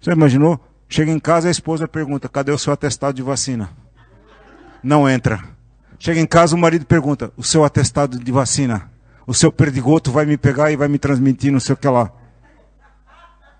[0.00, 0.60] Você imaginou?
[0.88, 3.70] Chega em casa a esposa pergunta: cadê o seu atestado de vacina?
[4.84, 5.42] não entra.
[5.98, 8.90] Chega em casa, o marido pergunta: o seu atestado de vacina,
[9.26, 12.12] o seu perdigoto vai me pegar e vai me transmitir não sei o que lá.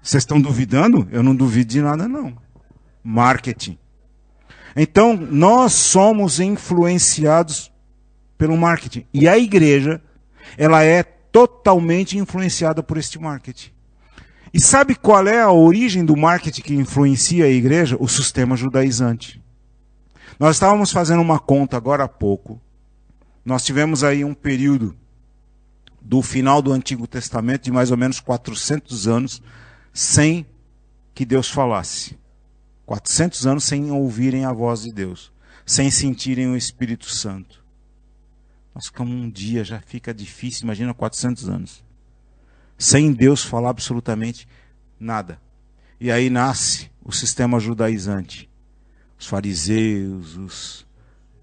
[0.02, 1.08] Vocês estão duvidando?
[1.10, 2.36] Eu não duvido de nada, não.
[3.02, 3.78] Marketing.
[4.76, 7.72] Então, nós somos influenciados
[8.36, 9.06] pelo marketing.
[9.14, 10.02] E a igreja,
[10.58, 11.02] ela é
[11.34, 13.72] totalmente influenciada por este marketing.
[14.52, 17.96] E sabe qual é a origem do marketing que influencia a igreja?
[17.98, 19.42] O sistema judaizante.
[20.38, 22.60] Nós estávamos fazendo uma conta agora há pouco.
[23.44, 24.96] Nós tivemos aí um período
[26.00, 29.42] do final do Antigo Testamento de mais ou menos 400 anos
[29.92, 30.46] sem
[31.12, 32.16] que Deus falasse.
[32.86, 35.32] 400 anos sem ouvirem a voz de Deus,
[35.66, 37.63] sem sentirem o Espírito Santo.
[38.74, 41.84] Nós ficamos um dia, já fica difícil, imagina 400 anos.
[42.76, 44.48] sem Deus falar absolutamente
[44.98, 45.40] nada.
[46.00, 48.50] E aí nasce o sistema judaizante.
[49.18, 50.86] Os fariseus, os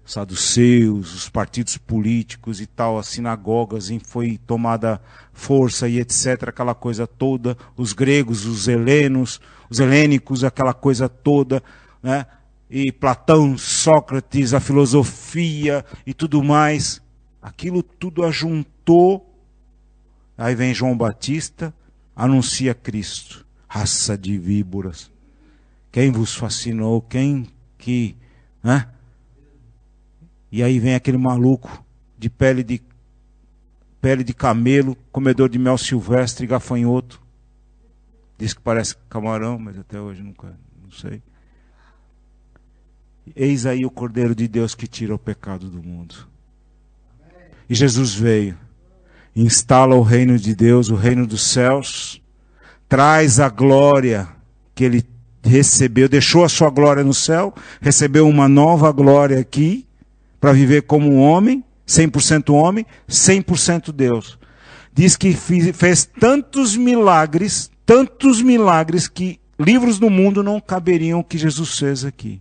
[0.04, 5.00] saduceus, os partidos políticos e tal, as sinagogas em foi tomada
[5.32, 9.40] força e etc, aquela coisa toda, os gregos, os helenos,
[9.70, 11.62] os helênicos, aquela coisa toda,
[12.02, 12.26] né?
[12.68, 17.01] E Platão, Sócrates, a filosofia e tudo mais,
[17.42, 19.28] aquilo tudo ajuntou.
[20.38, 21.74] Aí vem João Batista,
[22.14, 25.10] anuncia Cristo, raça de víboras.
[25.90, 27.02] Quem vos fascinou?
[27.02, 28.16] Quem que,
[28.62, 28.88] né?
[30.50, 31.84] E aí vem aquele maluco
[32.16, 32.80] de pele de
[34.00, 37.22] pele de camelo, comedor de mel silvestre, gafanhoto.
[38.36, 41.22] Diz que parece camarão, mas até hoje nunca, não sei.
[43.36, 46.31] Eis aí o Cordeiro de Deus que tira o pecado do mundo.
[47.68, 48.56] E Jesus veio,
[49.34, 52.20] instala o reino de Deus, o reino dos céus,
[52.88, 54.28] traz a glória
[54.74, 55.04] que ele
[55.42, 59.86] recebeu, deixou a sua glória no céu, recebeu uma nova glória aqui,
[60.40, 64.38] para viver como um homem, 100% homem, 100% Deus.
[64.92, 71.38] Diz que fez tantos milagres, tantos milagres que livros do mundo não caberiam o que
[71.38, 72.40] Jesus fez aqui.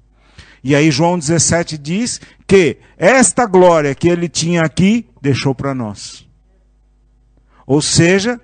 [0.64, 2.20] E aí João 17 diz
[2.52, 6.28] que esta glória que ele tinha aqui deixou para nós.
[7.66, 8.42] Ou seja,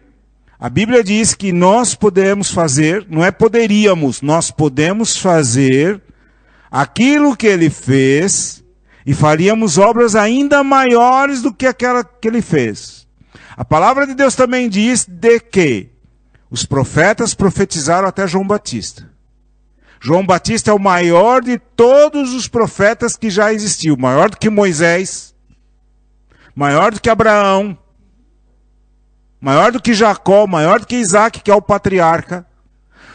[0.58, 6.02] a Bíblia diz que nós podemos fazer, não é poderíamos, nós podemos fazer
[6.72, 8.63] aquilo que ele fez
[9.06, 13.06] e faríamos obras ainda maiores do que aquela que ele fez.
[13.58, 15.89] A palavra de Deus também diz de que
[16.50, 19.17] os profetas profetizaram até João Batista.
[20.00, 24.50] João Batista é o maior de todos os profetas que já existiu, maior do que
[24.50, 25.36] Moisés,
[26.56, 27.78] maior do que Abraão,
[29.40, 32.46] maior do que Jacó, maior do que Isaac, que é o patriarca,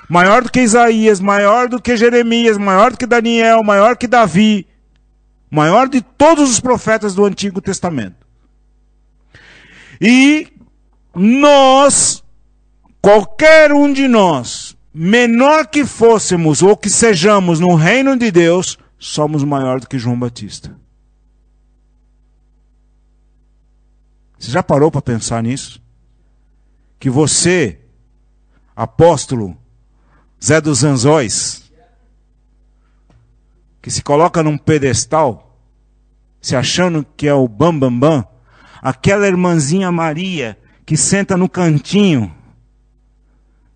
[0.09, 4.67] maior do que Isaías, maior do que Jeremias, maior do que Daniel, maior que Davi,
[5.51, 8.27] maior de todos os profetas do Antigo Testamento.
[10.01, 10.49] E
[11.15, 12.25] nós,
[13.01, 19.43] qualquer um de nós, menor que fôssemos ou que sejamos no reino de Deus, somos
[19.43, 20.77] maior do que João Batista.
[24.39, 25.81] Você já parou para pensar nisso?
[26.99, 27.81] Que você,
[28.75, 29.57] apóstolo
[30.43, 31.63] Zé dos Anzóis,
[33.81, 35.61] que se coloca num pedestal,
[36.41, 38.29] se achando que é o bambambam, bam, bam,
[38.83, 42.35] aquela irmãzinha Maria que senta no cantinho,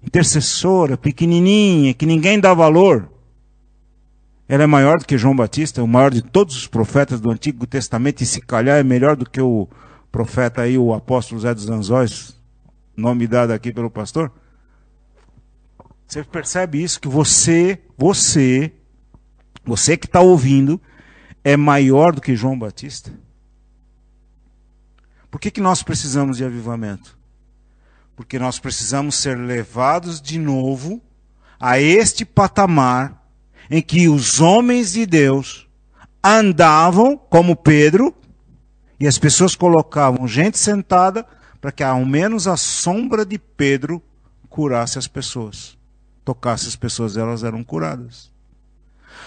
[0.06, 3.10] intercessora, pequenininha, que ninguém dá valor,
[4.48, 7.66] ela é maior do que João Batista, o maior de todos os profetas do Antigo
[7.66, 9.68] Testamento, e se calhar é melhor do que o
[10.12, 12.40] profeta aí, o apóstolo Zé dos Anzóis,
[12.96, 14.30] nome dado aqui pelo pastor?
[16.06, 17.00] Você percebe isso?
[17.00, 18.72] Que você, você,
[19.64, 20.80] você que está ouvindo
[21.42, 23.10] é maior do que João Batista?
[25.28, 27.15] Por que, que nós precisamos de avivamento?
[28.16, 31.02] Porque nós precisamos ser levados de novo
[31.60, 33.22] a este patamar
[33.70, 35.68] em que os homens de Deus
[36.24, 38.14] andavam como Pedro
[38.98, 41.26] e as pessoas colocavam gente sentada
[41.60, 44.02] para que ao menos a sombra de Pedro
[44.48, 45.76] curasse as pessoas.
[46.24, 48.32] Tocasse as pessoas, elas eram curadas.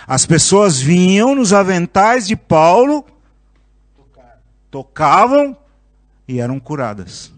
[0.07, 3.05] As pessoas vinham nos aventais de Paulo,
[4.71, 5.55] tocavam
[6.27, 7.31] e eram curadas.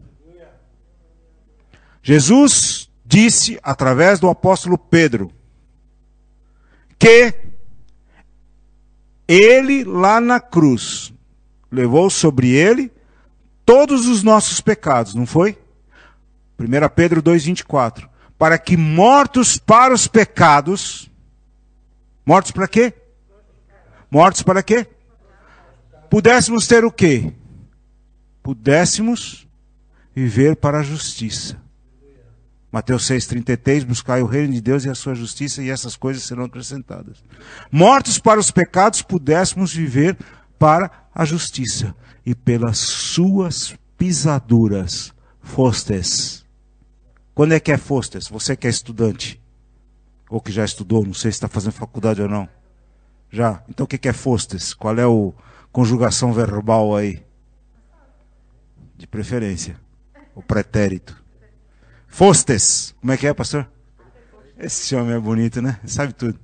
[2.02, 5.32] Jesus disse através do apóstolo Pedro
[6.98, 7.34] que
[9.28, 11.14] ele lá na cruz
[11.72, 12.92] levou sobre ele
[13.66, 15.58] todos os nossos pecados, não foi?
[16.60, 18.10] 1 Pedro 2,24.
[18.38, 21.12] Para que mortos para os pecados,
[22.26, 22.94] Mortos para quê?
[24.10, 24.88] Mortos para quê?
[26.10, 27.34] Pudéssemos ter o quê?
[28.44, 29.48] Pudéssemos
[30.14, 31.61] viver para a justiça.
[32.72, 36.46] Mateus 6,33, buscai o reino de Deus e a sua justiça, e essas coisas serão
[36.46, 37.22] acrescentadas.
[37.70, 40.18] Mortos para os pecados, pudéssemos viver
[40.58, 41.94] para a justiça,
[42.26, 46.46] e pelas suas pisaduras fostes.
[47.36, 48.28] Quando é que é fostes?
[48.30, 49.42] Você que é estudante.
[50.30, 52.48] Ou que já estudou, não sei se está fazendo faculdade ou não.
[53.30, 53.64] Já.
[53.68, 54.74] Então o que é fostes?
[54.74, 55.34] Qual é o
[55.72, 57.22] conjugação verbal aí?
[58.96, 59.78] De preferência.
[60.34, 61.21] O pretérito.
[62.12, 62.94] Fostes.
[63.00, 63.68] Como é que é, pastor?
[64.60, 65.80] Esse homem é bonito, né?
[65.86, 66.38] Sabe tudo.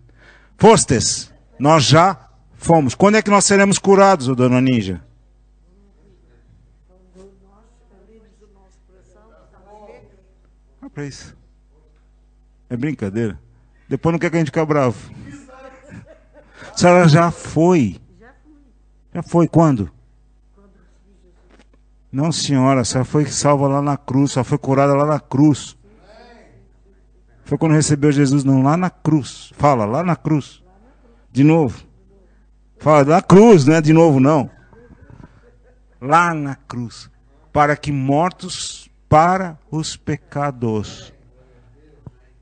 [0.57, 1.31] Fostes.
[1.59, 2.95] Nós já fomos.
[2.95, 5.03] Quando é que nós seremos curados, dona Ninja?
[10.93, 11.37] para isso.
[12.71, 13.39] É brincadeira.
[13.87, 14.97] Depois não quer que a gente fique bravo.
[16.73, 18.01] A senhora já foi.
[19.13, 19.91] Já foi quando?
[22.11, 25.77] Não, senhora, senhora foi salva lá na cruz, só foi curada lá na cruz.
[27.43, 29.53] Foi quando recebeu Jesus, não, lá na cruz.
[29.55, 30.61] Fala, lá na cruz.
[31.31, 31.85] De novo.
[32.77, 34.49] Fala, na cruz, não é de novo, não.
[36.01, 37.09] Lá na cruz.
[37.53, 41.13] Para que mortos para os pecados.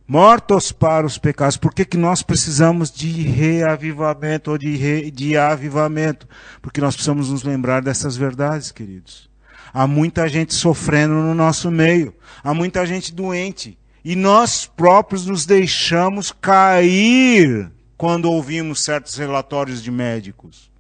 [0.07, 1.57] Mortos para os pecados.
[1.57, 6.28] Por que, que nós precisamos de reavivamento ou de, re, de avivamento?
[6.61, 9.30] Porque nós precisamos nos lembrar dessas verdades, queridos.
[9.78, 12.15] Há muita gente sofrendo no nosso meio.
[12.41, 13.78] Há muita gente doente.
[14.05, 20.71] E nós próprios nos deixamos cair quando ouvimos certos relatórios de médicos.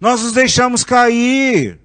[0.00, 1.80] Nós nos deixamos cair.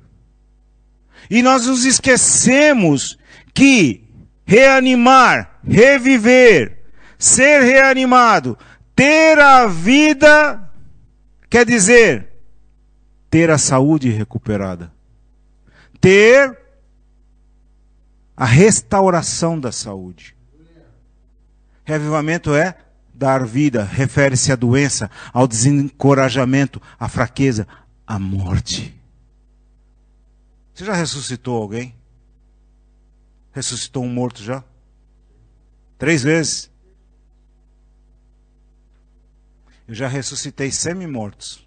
[1.31, 3.17] E nós nos esquecemos
[3.55, 4.07] que
[4.45, 6.83] reanimar, reviver,
[7.17, 8.55] ser reanimado,
[8.95, 10.71] ter a vida,
[11.49, 12.32] quer dizer,
[13.33, 14.93] ter a saúde recuperada,
[15.99, 16.55] ter
[18.37, 20.37] a restauração da saúde.
[21.83, 22.77] Reavivamento é
[23.11, 27.67] dar vida, refere-se à doença, ao desencorajamento, à fraqueza,
[28.05, 28.95] à morte.
[30.71, 31.95] Você já ressuscitou alguém?
[33.51, 34.63] Ressuscitou um morto já?
[35.97, 36.69] Três vezes.
[39.87, 41.62] Eu já ressuscitei semi-mortos.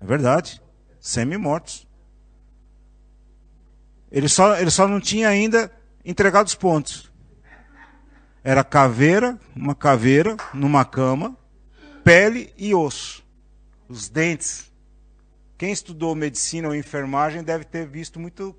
[0.00, 0.62] É verdade.
[1.00, 1.86] Semi-mortos.
[4.10, 5.70] Ele só, ele só não tinha ainda
[6.04, 7.12] entregado os pontos.
[8.42, 11.36] Era caveira, uma caveira, numa cama,
[12.02, 13.22] pele e osso.
[13.88, 14.72] Os dentes.
[15.58, 18.56] Quem estudou medicina ou enfermagem deve ter visto muito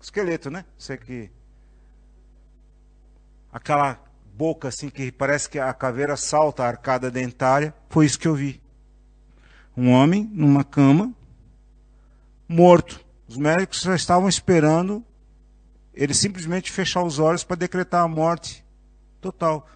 [0.00, 0.64] esqueleto, né?
[0.78, 1.30] Você que.
[3.50, 3.98] Aquela
[4.34, 7.74] boca assim que parece que a caveira salta a arcada dentária.
[7.88, 8.61] Foi isso que eu vi.
[9.76, 11.12] Um homem numa cama,
[12.48, 13.00] morto.
[13.26, 15.04] Os médicos já estavam esperando
[15.94, 18.64] ele simplesmente fechar os olhos para decretar a morte
[19.20, 19.68] total.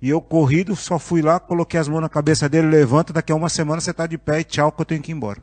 [0.00, 3.34] E eu corrido, só fui lá, coloquei as mãos na cabeça dele, levanta, daqui a
[3.34, 5.42] uma semana você está de pé e tchau que eu tenho que ir embora.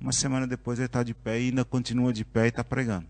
[0.00, 3.06] Uma semana depois ele está de pé e ainda continua de pé e está pregando.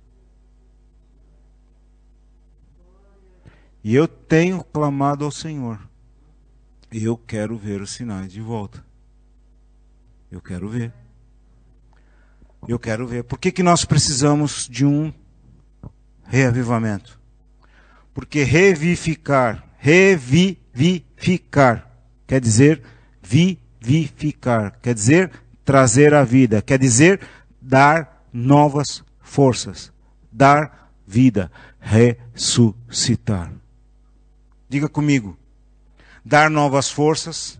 [3.84, 5.78] E eu tenho clamado ao Senhor.
[6.90, 8.84] Eu quero ver os sinais de volta.
[10.30, 10.92] Eu quero ver.
[12.68, 13.24] Eu quero ver.
[13.24, 15.12] Por que, que nós precisamos de um
[16.24, 17.18] reavivamento?
[18.14, 20.70] Porque revivificar, revivificar,
[22.26, 22.82] quer dizer
[23.22, 25.30] vivificar, quer dizer
[25.64, 27.20] trazer a vida, quer dizer
[27.60, 29.92] dar novas forças,
[30.30, 31.50] dar vida,
[31.80, 33.52] ressuscitar.
[34.68, 35.36] Diga comigo.
[36.24, 37.58] Dar novas forças,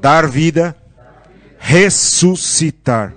[0.00, 0.76] dar vida,
[1.64, 3.14] ressuscitar.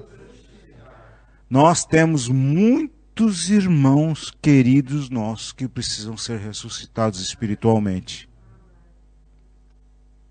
[1.50, 8.30] Nós temos muitos irmãos queridos nossos que precisam ser ressuscitados espiritualmente.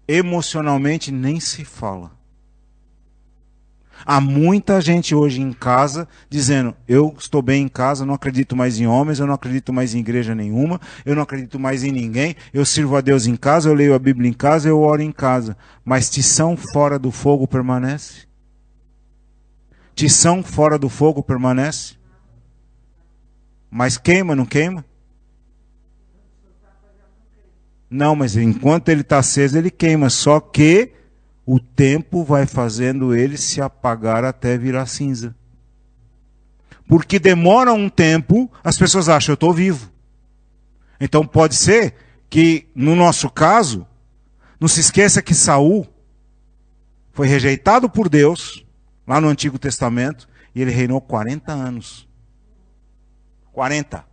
[0.07, 2.13] Emocionalmente nem se fala.
[4.07, 8.79] Há muita gente hoje em casa dizendo: Eu estou bem em casa, não acredito mais
[8.79, 12.37] em homens, eu não acredito mais em igreja nenhuma, eu não acredito mais em ninguém,
[12.53, 15.13] eu sirvo a Deus em casa, eu leio a Bíblia em casa, eu oro em
[15.13, 15.57] casa.
[15.85, 18.27] Mas tição fora do fogo permanece?
[19.95, 21.95] Tição fora do fogo permanece?
[23.71, 24.85] Mas queima, não queima?
[27.89, 30.11] Não, mas enquanto ele está aceso, ele queima.
[30.11, 30.93] Só que
[31.47, 35.35] o tempo vai fazendo ele se apagar até virar cinza.
[36.89, 39.91] Porque demora um tempo, as pessoas acham, eu estou vivo.
[41.01, 41.95] Então pode ser
[42.29, 43.87] que, no nosso caso,
[44.59, 45.87] não se esqueça que Saul
[47.13, 48.65] foi rejeitado por Deus,
[49.07, 52.09] lá no Antigo Testamento, e ele reinou 40 anos.
[53.53, 54.05] 40.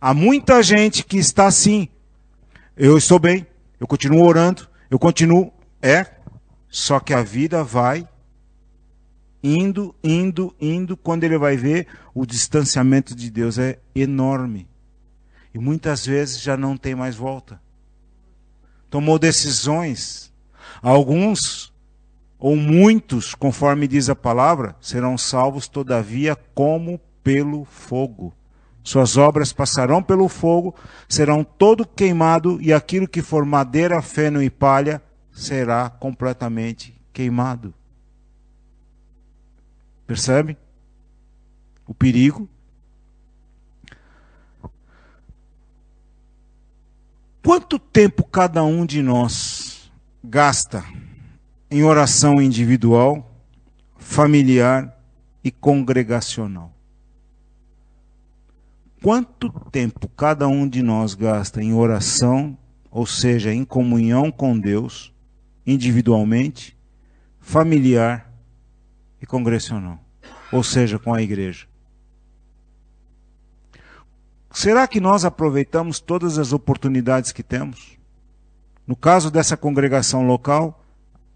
[0.00, 1.88] Há muita gente que está assim.
[2.76, 3.46] Eu estou bem,
[3.80, 5.52] eu continuo orando, eu continuo.
[5.86, 6.04] É,
[6.68, 8.08] só que a vida vai
[9.40, 10.96] indo, indo, indo.
[10.96, 14.68] Quando ele vai ver, o distanciamento de Deus é enorme.
[15.54, 17.62] E muitas vezes já não tem mais volta.
[18.90, 20.32] Tomou decisões.
[20.82, 21.72] Alguns
[22.36, 28.34] ou muitos, conforme diz a palavra, serão salvos, todavia, como pelo fogo.
[28.82, 30.74] Suas obras passarão pelo fogo,
[31.08, 35.00] serão todo queimado, e aquilo que for madeira, feno e palha
[35.36, 37.74] será completamente queimado.
[40.06, 40.56] Percebe?
[41.86, 42.48] O perigo.
[47.44, 49.92] Quanto tempo cada um de nós
[50.24, 50.82] gasta
[51.70, 53.30] em oração individual,
[53.98, 54.98] familiar
[55.44, 56.72] e congregacional?
[59.02, 62.56] Quanto tempo cada um de nós gasta em oração,
[62.90, 65.14] ou seja, em comunhão com Deus?
[65.66, 66.76] Individualmente,
[67.40, 68.32] familiar
[69.20, 69.98] e congregacional,
[70.52, 71.66] ou seja, com a igreja?
[74.52, 77.98] Será que nós aproveitamos todas as oportunidades que temos?
[78.86, 80.82] No caso dessa congregação local,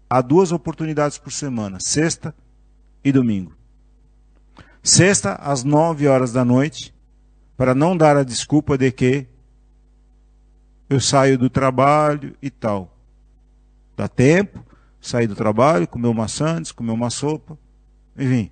[0.09, 2.33] há duas oportunidades por semana, sexta
[3.03, 3.53] e domingo.
[4.81, 6.93] Sexta, às nove horas da noite,
[7.55, 9.27] para não dar a desculpa de que
[10.89, 12.97] eu saio do trabalho e tal.
[14.01, 14.65] Dá tempo,
[14.99, 17.55] sair do trabalho, comer uma sandes, comer uma sopa,
[18.17, 18.49] enfim.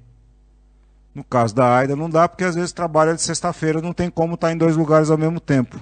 [1.11, 4.35] No caso da Aida não dá, porque às vezes trabalha de sexta-feira, não tem como
[4.35, 5.79] estar em dois lugares ao mesmo tempo.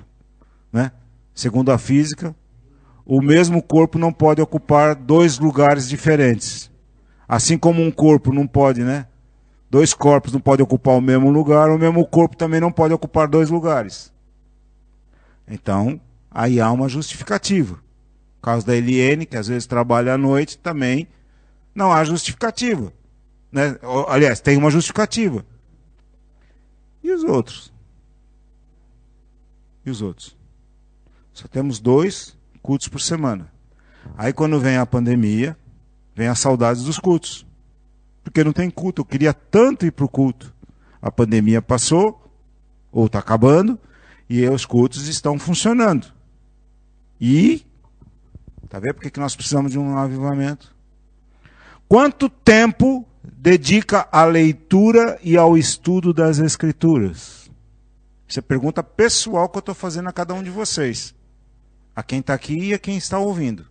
[0.71, 0.89] Né?
[1.35, 2.33] Segundo a física,
[3.05, 6.71] o mesmo corpo não pode ocupar dois lugares diferentes.
[7.27, 9.05] Assim como um corpo não pode, né?
[9.69, 13.27] Dois corpos não podem ocupar o mesmo lugar, o mesmo corpo também não pode ocupar
[13.27, 14.13] dois lugares.
[15.45, 15.99] Então,
[16.31, 17.85] aí há uma justificativa.
[18.37, 21.07] No caso da Eliene, que às vezes trabalha à noite, também
[21.75, 22.93] não há justificativa.
[23.51, 23.77] Né?
[24.07, 25.45] Aliás, tem uma justificativa.
[27.03, 27.73] E os outros?
[29.85, 30.35] E os outros?
[31.33, 33.51] Só temos dois cultos por semana.
[34.17, 35.57] Aí quando vem a pandemia,
[36.15, 37.45] vem as saudades dos cultos.
[38.23, 39.01] Porque não tem culto.
[39.01, 40.53] Eu queria tanto ir para o culto.
[41.01, 42.27] A pandemia passou,
[42.91, 43.79] ou está acabando,
[44.29, 46.07] e os cultos estão funcionando.
[47.21, 47.66] E,
[48.67, 50.75] tá vendo por que nós precisamos de um avivamento?
[51.87, 57.49] Quanto tempo dedica à leitura e ao estudo das Escrituras?
[58.27, 61.15] Isso é pergunta pessoal que eu estou fazendo a cada um de vocês.
[61.95, 63.65] A quem está aqui e a quem está ouvindo.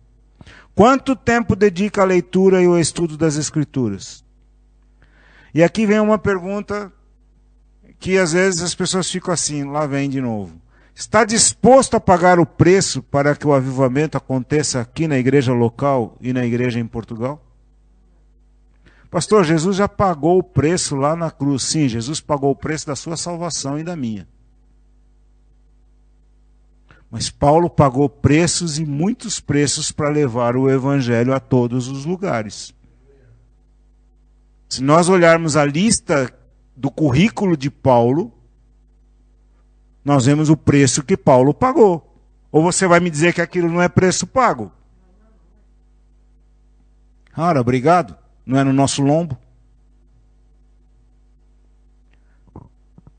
[0.73, 4.23] Quanto tempo dedica à leitura e ao estudo das Escrituras?
[5.53, 6.91] E aqui vem uma pergunta
[7.99, 10.59] que às vezes as pessoas ficam assim, lá vem de novo.
[10.97, 16.17] Está disposto a pagar o preço para que o avivamento aconteça aqui na igreja local
[16.19, 17.39] e na igreja em Portugal?
[19.11, 21.61] Pastor, Jesus já pagou o preço lá na cruz.
[21.61, 24.27] Sim, Jesus pagou o preço da sua salvação e da minha.
[27.11, 32.73] Mas Paulo pagou preços e muitos preços para levar o evangelho a todos os lugares.
[34.67, 36.33] Se nós olharmos a lista
[36.75, 38.33] do currículo de Paulo,
[40.07, 42.17] nós vemos o preço que Paulo pagou.
[42.49, 44.71] Ou você vai me dizer que aquilo não é preço pago?
[47.33, 49.37] Cara, obrigado não é no nosso lombo?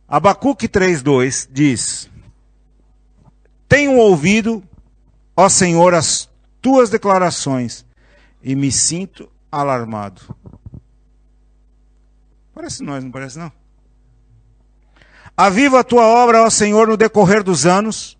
[0.08, 2.08] Abacuque 3,2 diz:
[3.68, 4.64] Tenho ouvido,
[5.36, 6.26] ó Senhor, as
[6.62, 7.84] tuas declarações
[8.42, 10.34] e me sinto alarmado.
[12.54, 13.52] Parece nós, não parece não?
[15.40, 18.18] Aviva a tua obra, ó Senhor, no decorrer dos anos,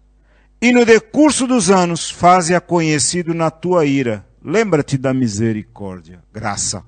[0.62, 4.25] e no decurso dos anos faze-a conhecido na tua ira.
[4.41, 6.85] Lembra-te da misericórdia, graça.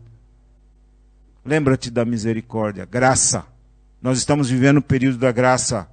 [1.44, 3.44] Lembra-te da misericórdia, graça.
[4.00, 5.88] Nós estamos vivendo o período da graça.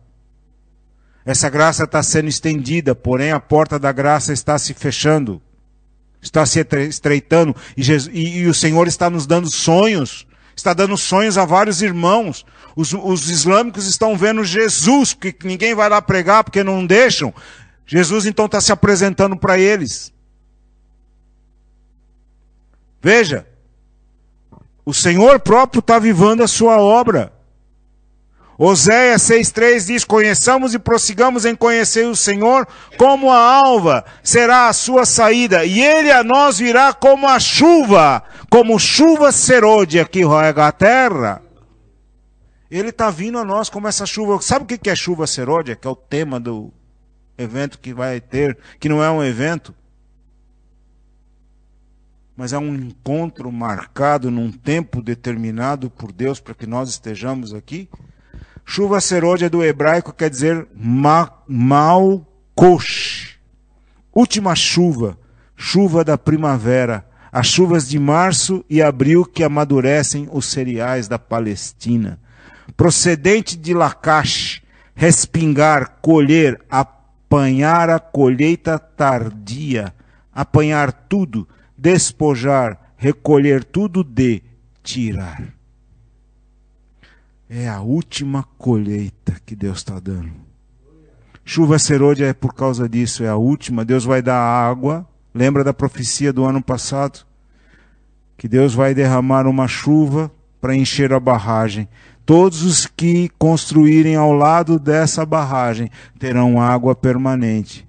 [1.26, 5.42] Essa graça está sendo estendida, porém a porta da graça está se fechando,
[6.22, 10.27] está se estreitando, e, Jesus, e, e o Senhor está nos dando sonhos,
[10.60, 12.46] está dando sonhos a vários irmãos.
[12.76, 17.34] Os, os islâmicos estão vendo Jesus, que ninguém vai lá pregar porque não deixam.
[17.86, 20.14] Jesus então está se apresentando para eles.
[23.02, 23.48] Veja,
[24.86, 27.34] o Senhor próprio está vivando a sua obra.
[28.58, 34.74] Oséias 6,3 diz: Conheçamos e prossigamos em conhecer o Senhor, como a alva será a
[34.74, 40.68] sua saída, e ele a nós virá como a chuva, como chuva serôdia que roega
[40.68, 41.42] a terra.
[42.70, 44.42] Ele está vindo a nós como essa chuva.
[44.42, 45.76] Sabe o que é chuva serôdia?
[45.76, 46.74] Que é o tema do
[47.38, 49.74] evento que vai ter, que não é um evento
[52.38, 57.90] mas é um encontro marcado num tempo determinado por Deus para que nós estejamos aqui.
[58.70, 60.68] Chuva serôdia do hebraico quer dizer
[61.48, 62.28] malkosh.
[64.14, 65.18] Última chuva,
[65.56, 72.20] chuva da primavera, as chuvas de março e abril que amadurecem os cereais da Palestina.
[72.76, 74.62] Procedente de Lacash,
[74.94, 79.94] respingar, colher, apanhar a colheita tardia,
[80.36, 81.48] apanhar tudo,
[81.78, 84.44] despojar, recolher tudo de
[84.84, 85.57] tirar.
[87.50, 90.32] É a última colheita que Deus está dando.
[91.46, 93.86] Chuva serôdia é por causa disso, é a última.
[93.86, 95.08] Deus vai dar água.
[95.34, 97.26] Lembra da profecia do ano passado?
[98.38, 100.30] Que Deus vai derramar uma chuva
[100.60, 101.88] para encher a barragem.
[102.26, 105.90] Todos os que construírem ao lado dessa barragem
[106.20, 107.88] terão água permanente,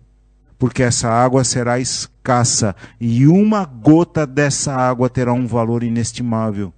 [0.56, 6.72] porque essa água será escassa e uma gota dessa água terá um valor inestimável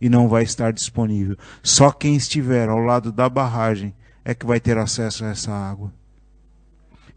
[0.00, 1.36] e não vai estar disponível.
[1.62, 5.92] Só quem estiver ao lado da barragem é que vai ter acesso a essa água.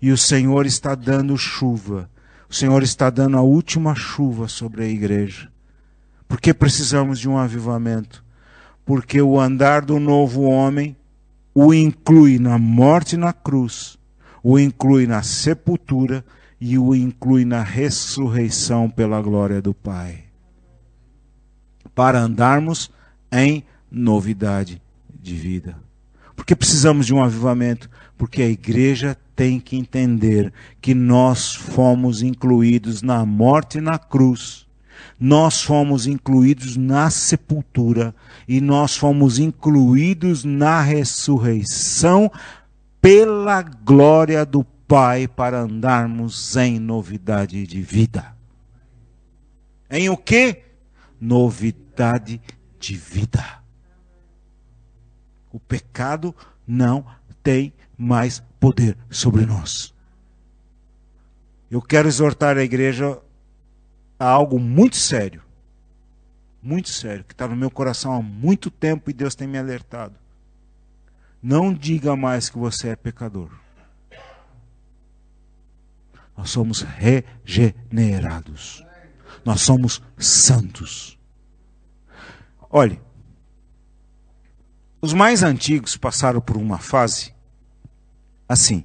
[0.02, 2.10] E o Senhor está dando chuva.
[2.50, 5.50] O Senhor está dando a última chuva sobre a igreja.
[6.28, 8.26] Porque precisamos de um avivamento
[8.88, 10.96] porque o andar do novo homem
[11.54, 13.98] o inclui na morte na cruz,
[14.42, 16.24] o inclui na sepultura
[16.60, 20.27] e o inclui na ressurreição pela glória do Pai.
[21.98, 22.92] Para andarmos
[23.32, 24.80] em novidade
[25.10, 25.76] de vida.
[26.36, 27.90] Porque precisamos de um avivamento?
[28.16, 34.68] Porque a igreja tem que entender que nós fomos incluídos na morte na cruz
[35.20, 38.14] nós fomos incluídos na sepultura
[38.48, 42.32] e nós fomos incluídos na ressurreição
[43.02, 48.34] pela glória do Pai para andarmos em novidade de vida.
[49.90, 50.62] Em o que?
[51.20, 51.87] Novidade
[52.80, 53.44] de vida.
[55.52, 56.36] O pecado
[56.68, 57.06] não
[57.42, 59.94] tem mais poder sobre nós.
[61.70, 63.20] Eu quero exortar a igreja
[64.20, 65.42] a algo muito sério.
[66.62, 70.16] Muito sério, que está no meu coração há muito tempo e Deus tem me alertado.
[71.42, 73.50] Não diga mais que você é pecador.
[76.36, 78.86] Nós somos regenerados.
[79.44, 81.17] Nós somos santos.
[82.70, 83.00] Olhe,
[85.02, 87.34] os mais antigos passaram por uma fase
[88.48, 88.84] assim.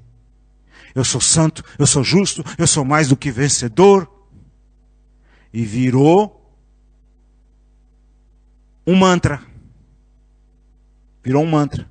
[0.94, 4.10] Eu sou santo, eu sou justo, eu sou mais do que vencedor
[5.52, 6.54] e virou
[8.86, 9.42] um mantra.
[11.22, 11.90] Virou um mantra.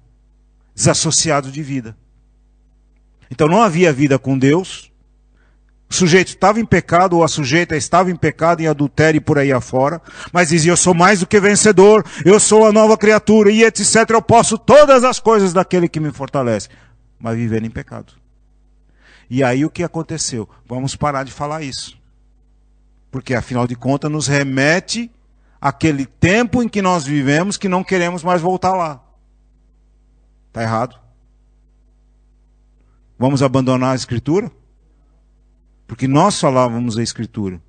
[0.76, 1.98] Desassociado de vida.
[3.30, 4.91] Então não havia vida com Deus.
[5.92, 9.38] O sujeito estava em pecado, ou a sujeita estava em pecado, em adultério e por
[9.38, 13.52] aí afora, mas dizia: Eu sou mais do que vencedor, eu sou a nova criatura,
[13.52, 14.10] e etc.
[14.10, 16.70] Eu posso todas as coisas daquele que me fortalece.
[17.20, 18.14] Mas viver em pecado.
[19.30, 20.48] E aí o que aconteceu?
[20.66, 22.00] Vamos parar de falar isso.
[23.12, 25.12] Porque, afinal de contas, nos remete
[25.60, 29.04] àquele tempo em que nós vivemos que não queremos mais voltar lá.
[30.48, 30.98] Está errado?
[33.20, 34.50] Vamos abandonar a Escritura?
[35.92, 37.62] Porque nós falávamos a Escritura.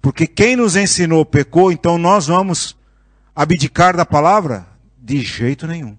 [0.00, 2.74] Porque quem nos ensinou pecou, então nós vamos
[3.34, 4.66] abdicar da palavra?
[4.96, 5.94] De jeito nenhum.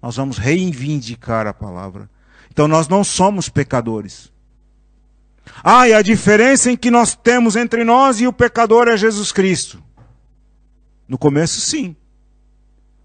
[0.00, 2.08] Nós vamos reivindicar a palavra.
[2.50, 4.32] Então nós não somos pecadores.
[5.62, 9.30] Ah, e a diferença em que nós temos entre nós e o pecador é Jesus
[9.30, 9.82] Cristo.
[11.06, 11.94] No começo, sim.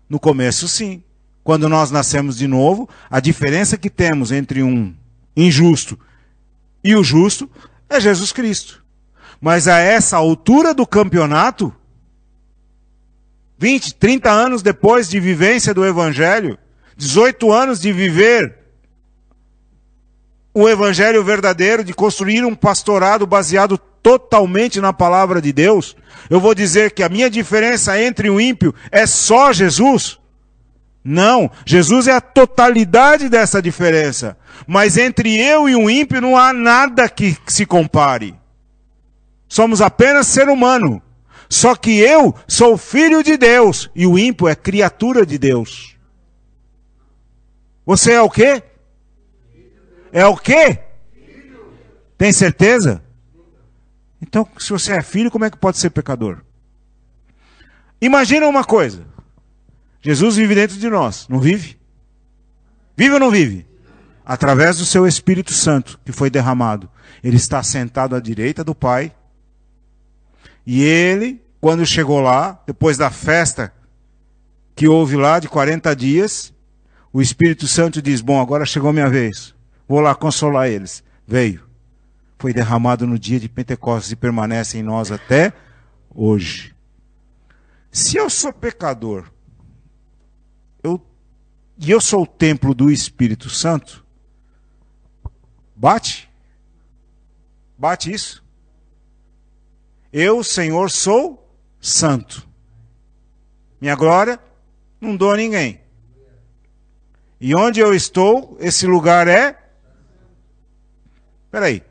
[0.07, 1.03] No começo, sim.
[1.43, 4.95] Quando nós nascemos de novo, a diferença que temos entre um
[5.35, 5.99] injusto
[6.81, 7.51] e o justo
[7.95, 8.83] é Jesus Cristo.
[9.39, 11.73] Mas a essa altura do campeonato,
[13.57, 16.57] 20, 30 anos depois de vivência do Evangelho,
[16.97, 18.63] 18 anos de viver
[20.53, 25.95] o evangelho verdadeiro, de construir um pastorado baseado totalmente na palavra de Deus,
[26.29, 30.19] eu vou dizer que a minha diferença entre o ímpio é só Jesus?
[31.03, 34.37] Não, Jesus é a totalidade dessa diferença.
[34.65, 38.33] Mas entre eu e o ímpio não há nada que se compare.
[39.47, 41.01] Somos apenas ser humano.
[41.49, 45.95] Só que eu sou filho de Deus e o ímpio é criatura de Deus.
[47.85, 48.63] Você é o quê?
[50.11, 50.79] É o quê?
[52.17, 53.03] Tem certeza?
[54.21, 56.41] Então, se você é filho, como é que pode ser pecador?
[58.01, 59.05] Imagina uma coisa.
[60.03, 61.77] Jesus vive dentro de nós, não vive?
[62.95, 63.65] Vive ou não vive?
[64.25, 66.89] Através do seu Espírito Santo que foi derramado.
[67.23, 69.15] Ele está sentado à direita do Pai.
[70.67, 73.73] E ele, quando chegou lá, depois da festa
[74.75, 76.53] que houve lá de 40 dias,
[77.11, 79.55] o Espírito Santo diz: Bom, agora chegou minha vez.
[79.87, 81.01] Vou lá consolar eles.
[81.25, 81.63] Veio.
[82.37, 85.53] Foi derramado no dia de Pentecostes e permanece em nós até
[86.13, 86.75] hoje.
[87.89, 89.31] Se eu sou pecador,
[91.83, 94.05] e eu sou o templo do Espírito Santo,
[95.75, 96.29] bate?
[97.77, 98.41] Bate isso?
[100.11, 102.47] Eu, Senhor, sou santo.
[103.81, 104.39] Minha glória
[105.01, 105.81] não dou a ninguém.
[107.41, 109.63] E onde eu estou, esse lugar é
[111.51, 111.83] Peraí.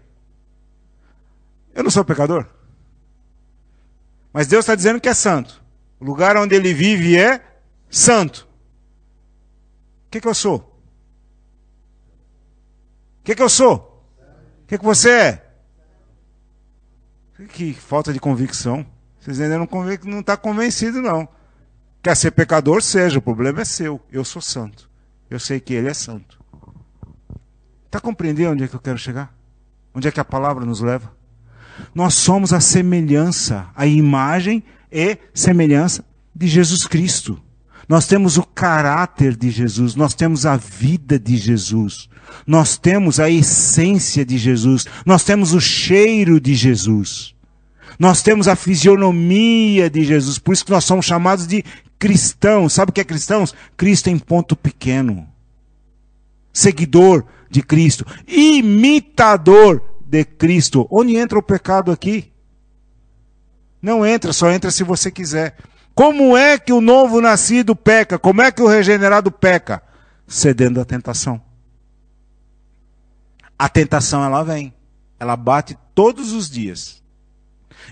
[1.72, 2.46] Eu não sou pecador?
[4.32, 5.62] Mas Deus está dizendo que é santo.
[6.00, 7.40] O lugar onde ele vive é
[7.88, 8.48] santo.
[10.12, 10.56] O que, que eu sou?
[10.56, 10.64] O
[13.24, 14.04] que, que eu sou?
[14.62, 15.50] O que, que você é?
[17.48, 18.84] Que falta de convicção.
[19.18, 21.26] Vocês ainda não estão não tá convencido, não.
[22.02, 24.02] Quer ser pecador, seja, o problema é seu.
[24.12, 24.90] Eu sou santo.
[25.30, 26.38] Eu sei que ele é santo.
[27.86, 29.34] Está compreendendo onde é que eu quero chegar?
[29.94, 31.10] Onde é que a palavra nos leva?
[31.94, 36.04] Nós somos a semelhança, a imagem e semelhança
[36.36, 37.42] de Jesus Cristo.
[37.88, 42.08] Nós temos o caráter de Jesus, nós temos a vida de Jesus,
[42.46, 47.34] nós temos a essência de Jesus, nós temos o cheiro de Jesus,
[47.98, 51.64] nós temos a fisionomia de Jesus, por isso que nós somos chamados de
[51.98, 52.72] cristãos.
[52.72, 53.54] Sabe o que é cristãos?
[53.76, 55.28] Cristo em ponto pequeno.
[56.52, 60.86] Seguidor de Cristo, imitador de Cristo.
[60.90, 62.32] Onde entra o pecado aqui?
[63.80, 65.56] Não entra, só entra se você quiser.
[65.94, 68.18] Como é que o novo nascido peca?
[68.18, 69.82] Como é que o regenerado peca?
[70.26, 71.40] Cedendo à tentação.
[73.58, 74.74] A tentação ela vem,
[75.20, 77.02] ela bate todos os dias.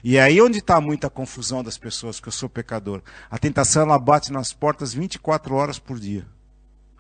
[0.03, 3.03] E é aí onde está muita confusão das pessoas, que eu sou pecador.
[3.31, 6.27] A tentação ela bate nas portas 24 horas por dia.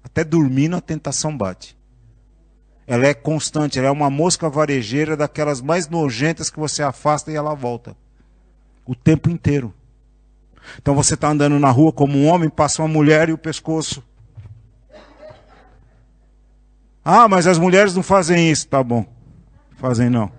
[0.03, 1.78] Até dormindo a tentação bate.
[2.86, 7.36] Ela é constante, ela é uma mosca varejeira daquelas mais nojentas que você afasta e
[7.36, 7.96] ela volta.
[8.84, 9.72] O tempo inteiro.
[10.78, 14.02] Então você está andando na rua como um homem, passa uma mulher e o pescoço.
[17.04, 18.68] Ah, mas as mulheres não fazem isso.
[18.68, 19.04] Tá bom.
[19.76, 20.30] Fazem não.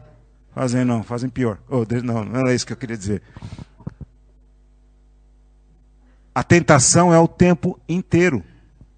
[0.54, 1.58] Fazem não, fazem pior.
[1.70, 3.22] Oh, não, não era isso que eu queria dizer.
[6.34, 8.44] A tentação é o tempo inteiro.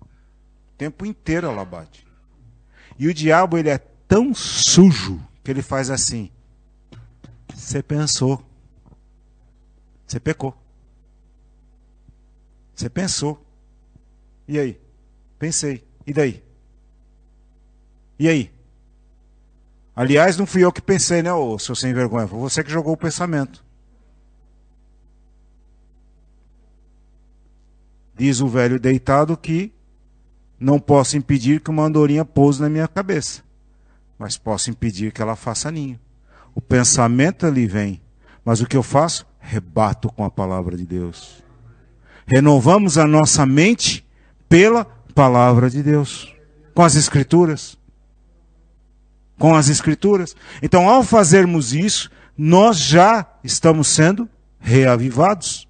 [0.01, 2.05] O tempo inteiro ela bate.
[2.97, 6.30] E o diabo, ele é tão sujo que ele faz assim.
[7.53, 8.43] Você pensou.
[10.05, 10.55] Você pecou.
[12.84, 13.41] Você pensou.
[14.45, 14.77] E aí?
[15.39, 15.88] Pensei.
[16.05, 16.43] E daí?
[18.19, 18.51] E aí?
[19.95, 22.27] Aliás, não fui eu que pensei, né, ô seu sem vergonha?
[22.27, 23.63] Foi você que jogou o pensamento.
[28.17, 29.71] Diz o velho deitado que
[30.59, 33.43] não posso impedir que uma andorinha pouse na minha cabeça,
[34.19, 35.97] mas posso impedir que ela faça ninho.
[36.53, 38.01] O pensamento ali vem,
[38.43, 39.25] mas o que eu faço?
[39.39, 41.43] Rebato com a palavra de Deus.
[42.26, 44.05] Renovamos a nossa mente
[44.47, 46.34] pela palavra de Deus,
[46.74, 47.78] com as Escrituras
[49.38, 50.36] com as Escrituras.
[50.61, 55.67] Então, ao fazermos isso, nós já estamos sendo reavivados.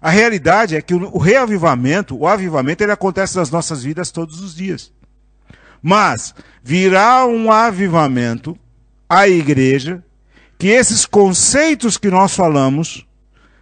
[0.00, 4.54] A realidade é que o reavivamento, o avivamento, ele acontece nas nossas vidas todos os
[4.54, 4.92] dias.
[5.82, 8.54] Mas virá um avivamento
[9.08, 10.04] à igreja
[10.58, 13.06] que esses conceitos que nós falamos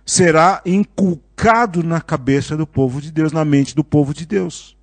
[0.05, 1.24] será inculcado
[1.85, 4.76] na cabeça do povo de Deus, na mente do povo de Deus.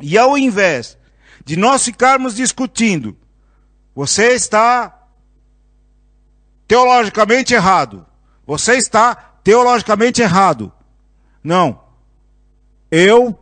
[0.00, 0.96] E ao invés
[1.44, 3.16] de nós ficarmos discutindo,
[3.94, 5.06] você está
[6.66, 8.06] teologicamente errado.
[8.46, 10.72] Você está teologicamente errado.
[11.42, 11.80] Não.
[12.90, 13.38] Eu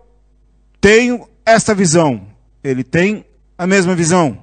[0.81, 2.27] tenho esta visão.
[2.63, 3.27] Ele tem
[3.59, 4.43] a mesma visão.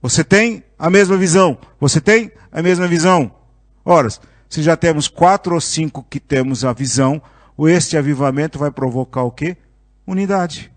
[0.00, 1.58] Você tem a mesma visão.
[1.80, 3.34] Você tem a mesma visão.
[3.84, 4.08] Ora,
[4.48, 7.20] se já temos quatro ou cinco que temos a visão,
[7.60, 9.56] este avivamento vai provocar o quê?
[10.06, 10.72] Unidade.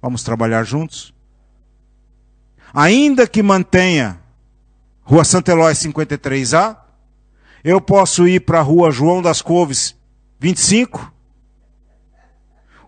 [0.00, 1.12] Vamos trabalhar juntos
[2.72, 4.20] ainda que mantenha
[5.02, 6.76] Rua Santa Eloy 53A,
[7.62, 9.96] eu posso ir para a Rua João das Couves
[10.38, 11.12] 25.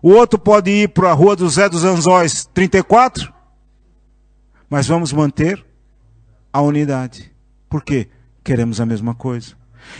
[0.01, 3.33] O outro pode ir para a Rua do Zé dos Anzóis 34.
[4.69, 5.65] Mas vamos manter
[6.51, 7.31] a unidade.
[7.69, 8.09] Por quê?
[8.43, 9.55] Queremos a mesma coisa.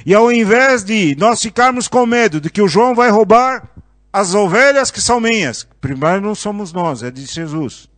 [0.06, 3.70] E ao invés de nós ficarmos com medo de que o João vai roubar
[4.12, 7.90] as ovelhas que são minhas, primeiro não somos nós, é de Jesus.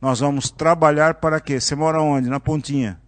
[0.00, 1.58] Nós vamos trabalhar para quê?
[1.58, 2.28] Você mora onde?
[2.28, 3.00] Na Pontinha.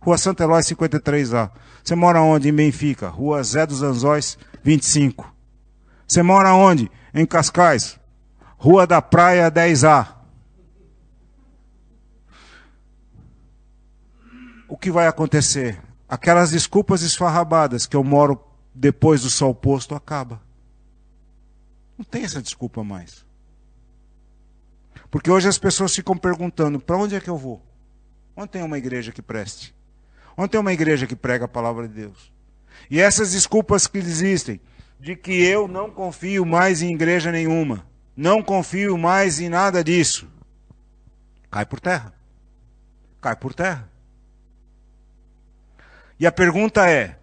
[0.00, 1.50] Rua Santa Eloy 53A.
[1.84, 2.48] Você mora onde?
[2.48, 3.08] Em Benfica.
[3.08, 5.32] Rua Zé dos Anzóis 25.
[6.08, 6.90] Você mora onde?
[7.14, 7.98] Em Cascais.
[8.56, 10.08] Rua da Praia 10A.
[14.68, 15.78] O que vai acontecer?
[16.12, 18.38] Aquelas desculpas esfarrabadas que eu moro
[18.74, 20.42] depois do sol posto acaba.
[21.96, 23.24] Não tem essa desculpa mais.
[25.10, 27.64] Porque hoje as pessoas ficam perguntando: para onde é que eu vou?
[28.36, 29.74] Onde tem uma igreja que preste?
[30.36, 32.30] Onde tem uma igreja que prega a palavra de Deus?
[32.90, 34.60] E essas desculpas que existem,
[35.00, 40.30] de que eu não confio mais em igreja nenhuma, não confio mais em nada disso.
[41.50, 42.12] cai por terra.
[43.18, 43.91] Cai por terra.
[46.22, 47.18] E a pergunta é: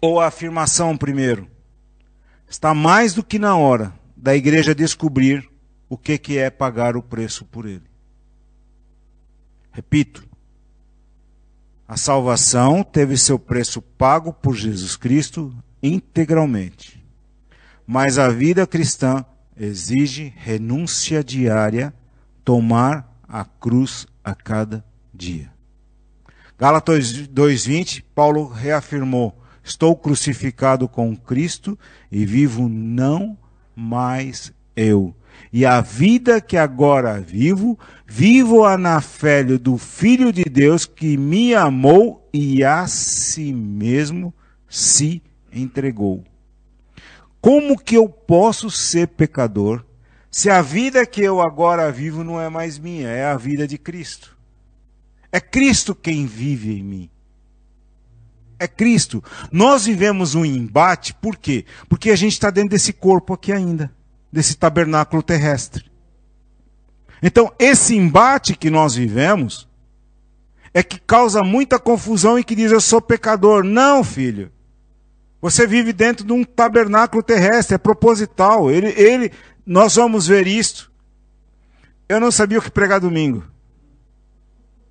[0.00, 1.50] ou a afirmação primeiro?
[2.48, 5.50] Está mais do que na hora da igreja descobrir
[5.88, 7.82] o que, que é pagar o preço por ele.
[9.72, 10.24] Repito,
[11.88, 17.04] a salvação teve seu preço pago por Jesus Cristo integralmente.
[17.84, 19.24] Mas a vida cristã
[19.56, 21.92] exige renúncia diária,
[22.44, 25.52] tomar a cruz a cada dia.
[26.62, 31.76] Gálatas 2:20, Paulo reafirmou: Estou crucificado com Cristo
[32.08, 33.36] e vivo não
[33.74, 35.12] mais eu.
[35.52, 41.52] E a vida que agora vivo, vivo-a na fé do Filho de Deus que me
[41.52, 44.32] amou e a si mesmo
[44.68, 45.20] se
[45.52, 46.22] entregou.
[47.40, 49.84] Como que eu posso ser pecador
[50.30, 53.76] se a vida que eu agora vivo não é mais minha, é a vida de
[53.76, 54.40] Cristo?
[55.32, 57.10] É Cristo quem vive em mim.
[58.58, 59.24] É Cristo.
[59.50, 61.64] Nós vivemos um embate, por quê?
[61.88, 63.90] Porque a gente está dentro desse corpo aqui ainda,
[64.30, 65.90] desse tabernáculo terrestre.
[67.22, 69.68] Então, esse embate que nós vivemos
[70.74, 73.64] é que causa muita confusão e que diz: Eu sou pecador.
[73.64, 74.52] Não, filho.
[75.40, 78.70] Você vive dentro de um tabernáculo terrestre, é proposital.
[78.70, 79.32] Ele, ele,
[79.66, 80.92] nós vamos ver isto.
[82.08, 83.51] Eu não sabia o que pregar domingo.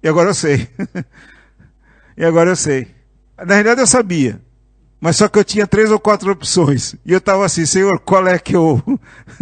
[0.02, 0.70] E agora eu sei.
[2.18, 2.88] e agora eu sei.
[3.38, 4.42] Na realidade eu sabia.
[5.00, 6.96] Mas só que eu tinha três ou quatro opções.
[7.06, 8.82] E eu estava assim, Senhor, qual é que eu.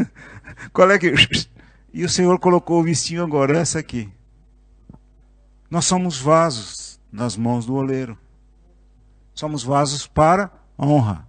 [0.73, 1.13] qual é que.
[1.91, 4.07] E o Senhor colocou o vestinho agora, essa aqui.
[5.71, 8.15] Nós somos vasos nas mãos do oleiro.
[9.33, 11.27] Somos vasos para honra.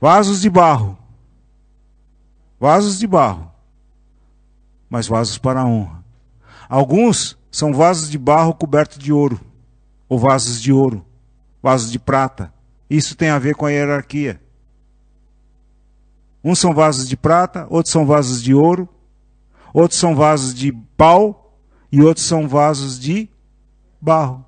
[0.00, 0.98] Vasos de barro.
[2.60, 3.52] Vasos de barro.
[4.88, 6.03] Mas vasos para honra.
[6.68, 9.40] Alguns são vasos de barro cobertos de ouro.
[10.08, 11.04] Ou vasos de ouro.
[11.62, 12.52] Vasos de prata.
[12.88, 14.40] Isso tem a ver com a hierarquia.
[16.42, 18.86] Uns são vasos de prata, outros são vasos de ouro,
[19.72, 21.58] outros são vasos de pau
[21.90, 23.30] e outros são vasos de
[23.98, 24.44] barro.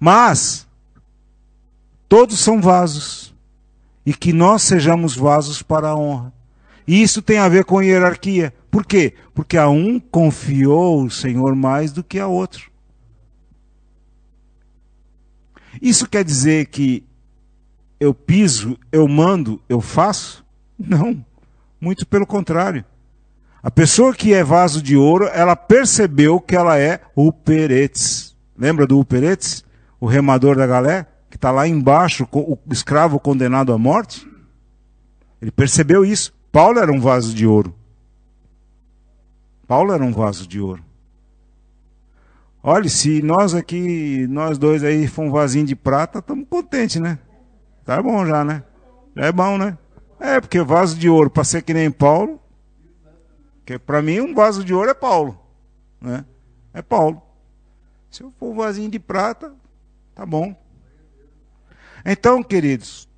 [0.00, 0.66] Mas
[2.12, 3.34] Todos são vasos.
[4.04, 6.30] E que nós sejamos vasos para a honra.
[6.86, 8.52] E isso tem a ver com hierarquia.
[8.72, 9.14] Por quê?
[9.34, 12.72] Porque a um confiou o Senhor mais do que a outro.
[15.80, 17.04] Isso quer dizer que
[18.00, 20.44] eu piso, eu mando, eu faço?
[20.76, 21.24] Não.
[21.80, 22.84] Muito pelo contrário.
[23.62, 28.36] A pessoa que é vaso de ouro, ela percebeu que ela é o Peretes.
[28.58, 29.64] Lembra do Uperetes?
[30.00, 31.06] O remador da galé?
[31.32, 34.28] que está lá embaixo, o escravo condenado à morte.
[35.40, 36.30] Ele percebeu isso.
[36.52, 37.74] Paulo era um vaso de ouro.
[39.72, 40.84] Paulo era um vaso de ouro.
[42.62, 47.18] Olha, se nós aqui, nós dois aí, for um vasinho de prata, estamos contentes, né?
[47.82, 48.62] Tá bom já, né?
[49.16, 49.78] Já é bom, né?
[50.20, 52.38] É, porque vaso de ouro, para ser que nem Paulo,
[53.64, 55.40] que para mim um vaso de ouro é Paulo,
[55.98, 56.26] né?
[56.74, 57.22] É Paulo.
[58.10, 59.54] Se eu for um vasinho de prata,
[60.14, 60.54] tá bom.
[62.04, 63.08] Então, queridos,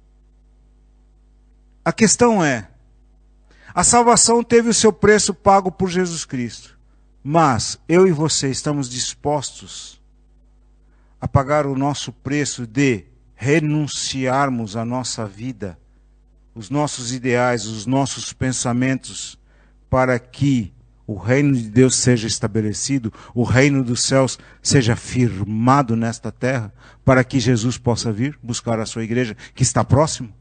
[1.84, 2.68] a questão é:
[3.74, 6.78] a salvação teve o seu preço pago por Jesus Cristo,
[7.24, 10.00] mas eu e você estamos dispostos
[11.20, 13.04] a pagar o nosso preço de
[13.34, 15.76] renunciarmos à nossa vida,
[16.54, 19.36] os nossos ideais, os nossos pensamentos,
[19.90, 20.72] para que
[21.06, 26.72] o reino de Deus seja estabelecido, o reino dos céus seja firmado nesta terra,
[27.04, 30.32] para que Jesus possa vir buscar a sua igreja, que está próximo?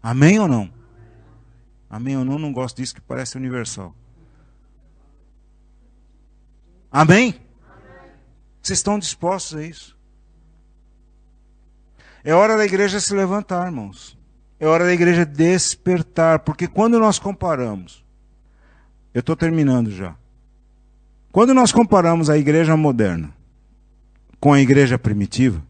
[0.00, 0.83] Amém ou não?
[1.88, 2.38] Amém ou não?
[2.38, 3.94] Não gosto disso que parece universal.
[6.90, 7.40] Amém?
[8.62, 9.96] Vocês estão dispostos a isso?
[12.22, 14.16] É hora da igreja se levantar, irmãos.
[14.58, 18.04] É hora da igreja despertar, porque quando nós comparamos
[19.14, 20.16] eu estou terminando já.
[21.30, 23.32] Quando nós comparamos a igreja moderna
[24.40, 25.62] com a igreja primitiva,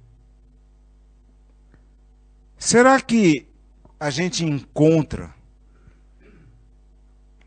[2.59, 3.47] será que
[4.01, 5.33] a gente encontra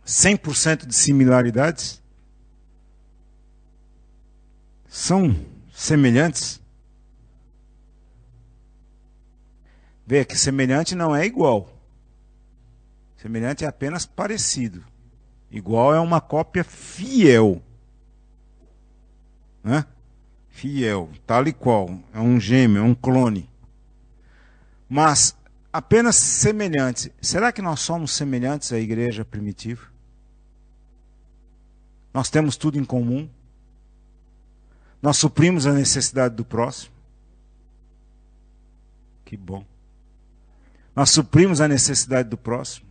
[0.07, 2.01] 100% de similaridades?
[4.87, 5.35] São
[5.73, 6.61] semelhantes?
[10.05, 11.69] Veja que semelhante não é igual.
[13.17, 14.81] Semelhante é apenas parecido.
[15.51, 17.61] Igual é uma cópia fiel.
[19.61, 19.85] Né?
[20.47, 21.99] Fiel, tal e qual.
[22.13, 23.49] É um gêmeo, é um clone.
[24.87, 25.35] Mas
[25.73, 27.09] apenas semelhantes.
[27.21, 29.96] Será que nós somos semelhantes à igreja primitiva?
[32.17, 33.29] Nós temos tudo em comum.
[34.99, 36.91] Nós suprimos a necessidade do próximo.
[39.23, 39.63] Que bom.
[40.95, 42.87] Nós suprimos a necessidade do próximo.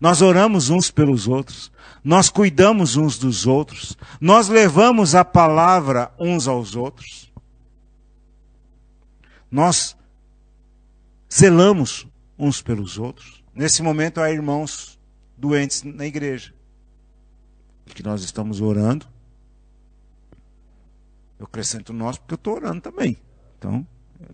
[0.00, 1.70] Nós oramos uns pelos outros.
[2.02, 3.96] Nós cuidamos uns dos outros.
[4.20, 7.32] Nós levamos a palavra uns aos outros.
[9.48, 9.96] Nós
[11.32, 13.44] zelamos uns pelos outros.
[13.54, 14.98] Nesse momento há irmãos
[15.38, 16.52] doentes na igreja.
[17.86, 19.06] Que nós estamos orando.
[21.38, 23.16] Eu acrescento nós porque eu estou orando também.
[23.58, 23.86] Então,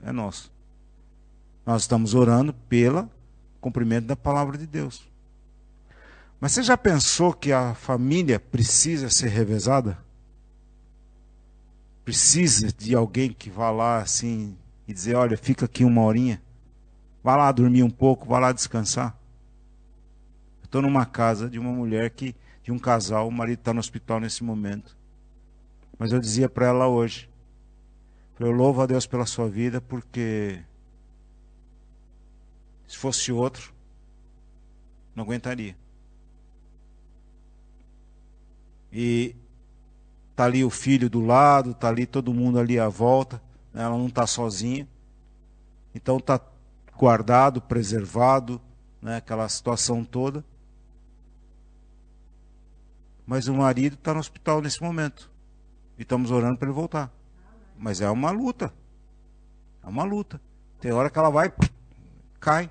[0.03, 0.53] é nosso.
[1.65, 3.11] Nós estamos orando pelo
[3.61, 5.09] cumprimento da palavra de Deus.
[6.41, 9.99] Mas você já pensou que a família precisa ser revezada?
[12.05, 16.41] Precisa de alguém que vá lá assim e dizer: olha, fica aqui uma horinha,
[17.23, 19.19] vá lá dormir um pouco, vá lá descansar.
[20.63, 22.35] Estou numa casa de uma mulher que,
[22.69, 24.95] de um casal, o marido está no hospital nesse momento.
[25.99, 27.27] Mas eu dizia para ela hoje:
[28.39, 30.63] eu louvo a Deus pela sua vida, porque
[32.87, 33.73] se fosse outro,
[35.15, 35.75] não aguentaria.
[38.93, 39.35] E
[40.37, 43.41] tá ali o filho do lado, tá ali todo mundo ali à volta,
[43.73, 43.83] né?
[43.83, 44.87] ela não está sozinha.
[45.95, 46.39] Então tá
[46.99, 48.61] guardado, preservado,
[49.01, 49.17] né?
[49.17, 50.45] aquela situação toda.
[53.29, 55.31] Mas o marido está no hospital nesse momento.
[55.99, 57.13] E estamos orando para ele voltar.
[57.77, 58.73] Mas é uma luta.
[59.85, 60.41] É uma luta.
[60.81, 61.53] Tem hora que ela vai,
[62.41, 62.71] cai.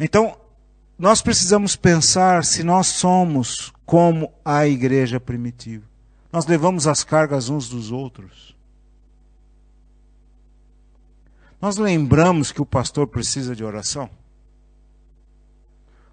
[0.00, 0.40] Então,
[0.98, 5.84] nós precisamos pensar se nós somos como a igreja primitiva.
[6.32, 8.56] Nós levamos as cargas uns dos outros.
[11.60, 14.08] Nós lembramos que o pastor precisa de oração?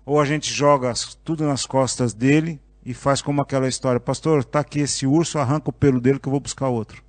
[0.09, 0.91] Ou a gente joga
[1.23, 5.69] tudo nas costas dele e faz como aquela história: Pastor, está aqui esse urso, arranca
[5.69, 7.03] o pelo dele que eu vou buscar outro.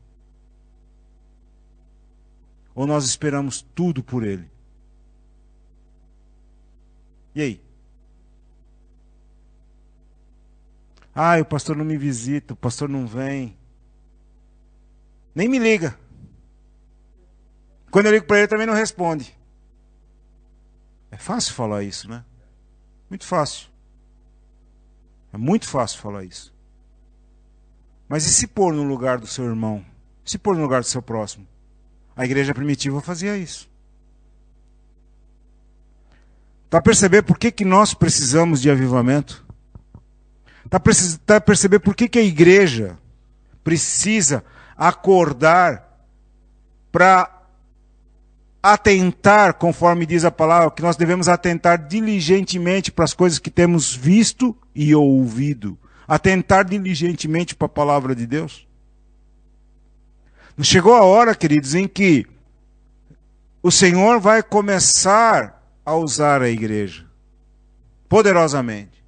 [2.74, 4.50] Ou nós esperamos tudo por ele?
[7.34, 7.62] E aí?
[11.14, 13.56] Ah, o pastor não me visita, o pastor não vem.
[15.34, 15.98] Nem me liga.
[17.90, 19.34] Quando eu ligo para ele, também não responde.
[21.10, 22.26] É fácil falar isso, né?
[23.10, 23.68] Muito fácil.
[25.32, 26.54] É muito fácil falar isso.
[28.08, 29.84] Mas e se pôr no lugar do seu irmão?
[30.24, 31.46] Se pôr no lugar do seu próximo?
[32.16, 33.68] A igreja primitiva fazia isso.
[36.68, 39.44] Para perceber por que, que nós precisamos de avivamento?
[40.64, 42.96] Está a perceber por que, que a igreja
[43.64, 44.44] precisa
[44.76, 46.06] acordar
[46.92, 47.39] para
[48.62, 53.94] atentar, conforme diz a palavra, que nós devemos atentar diligentemente para as coisas que temos
[53.94, 55.78] visto e ouvido.
[56.06, 58.66] Atentar diligentemente para a palavra de Deus.
[60.62, 62.26] Chegou a hora, queridos, em que
[63.62, 67.06] o Senhor vai começar a usar a igreja
[68.08, 68.99] poderosamente.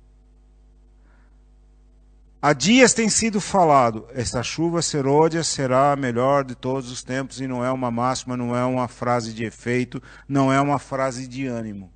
[2.45, 7.41] Há dias tem sido falado, esta chuva serôdia será a melhor de todos os tempos,
[7.41, 11.29] e não é uma máxima, não é uma frase de efeito, não é uma frase
[11.29, 11.89] de ânimo.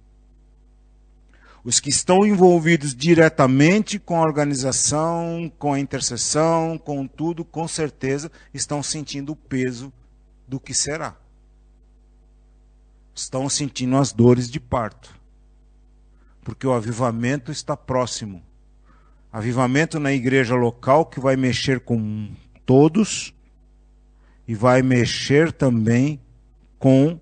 [1.64, 8.30] Os que estão envolvidos diretamente com a organização, com a intercessão, com tudo, com certeza
[8.54, 9.92] estão sentindo o peso
[10.46, 11.16] do que será.
[13.12, 15.12] Estão sentindo as dores de parto.
[16.44, 18.45] Porque o avivamento está próximo
[19.36, 22.30] Avivamento na igreja local que vai mexer com
[22.64, 23.34] todos
[24.48, 26.18] e vai mexer também
[26.78, 27.20] com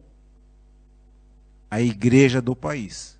[1.69, 3.19] a igreja do país.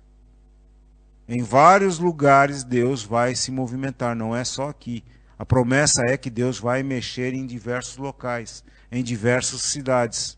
[1.27, 5.03] Em vários lugares Deus vai se movimentar, não é só aqui.
[5.37, 10.37] A promessa é que Deus vai mexer em diversos locais, em diversas cidades.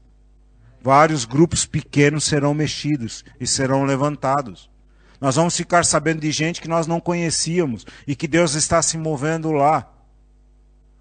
[0.82, 4.68] Vários grupos pequenos serão mexidos e serão levantados.
[5.20, 8.98] Nós vamos ficar sabendo de gente que nós não conhecíamos e que Deus está se
[8.98, 9.90] movendo lá.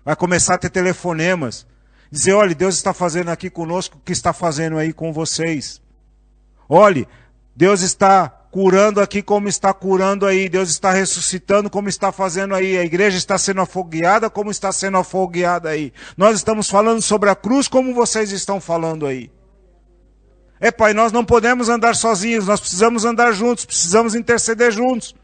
[0.04, 1.66] Vai começar a ter telefonemas.
[2.10, 5.82] Dizer, olha, Deus está fazendo aqui conosco o que está fazendo aí com vocês.
[6.68, 7.06] Olhe,
[7.54, 10.48] Deus está curando aqui como está curando aí.
[10.48, 12.78] Deus está ressuscitando como está fazendo aí.
[12.78, 15.92] A igreja está sendo afogueada como está sendo afogueada aí.
[16.16, 19.30] Nós estamos falando sobre a cruz como vocês estão falando aí.
[20.58, 25.14] É, Pai, nós não podemos andar sozinhos, nós precisamos andar juntos, precisamos interceder juntos.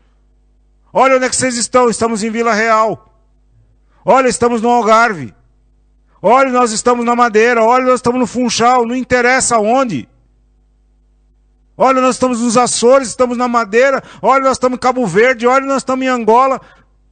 [0.93, 3.13] Olha onde é que vocês estão, estamos em Vila Real.
[4.05, 5.35] Olha, estamos no Algarve.
[6.21, 7.65] Olha, nós estamos na Madeira.
[7.65, 10.09] Olha, nós estamos no Funchal, não interessa onde.
[11.77, 14.03] Olha, nós estamos nos Açores, estamos na Madeira.
[14.21, 15.47] Olha, nós estamos em Cabo Verde.
[15.47, 16.61] Olha, nós estamos em Angola.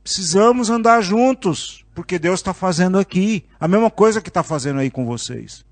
[0.03, 4.91] Precisamos andar juntos, porque Deus está fazendo aqui a mesma coisa que está fazendo aí
[4.91, 5.65] com vocês.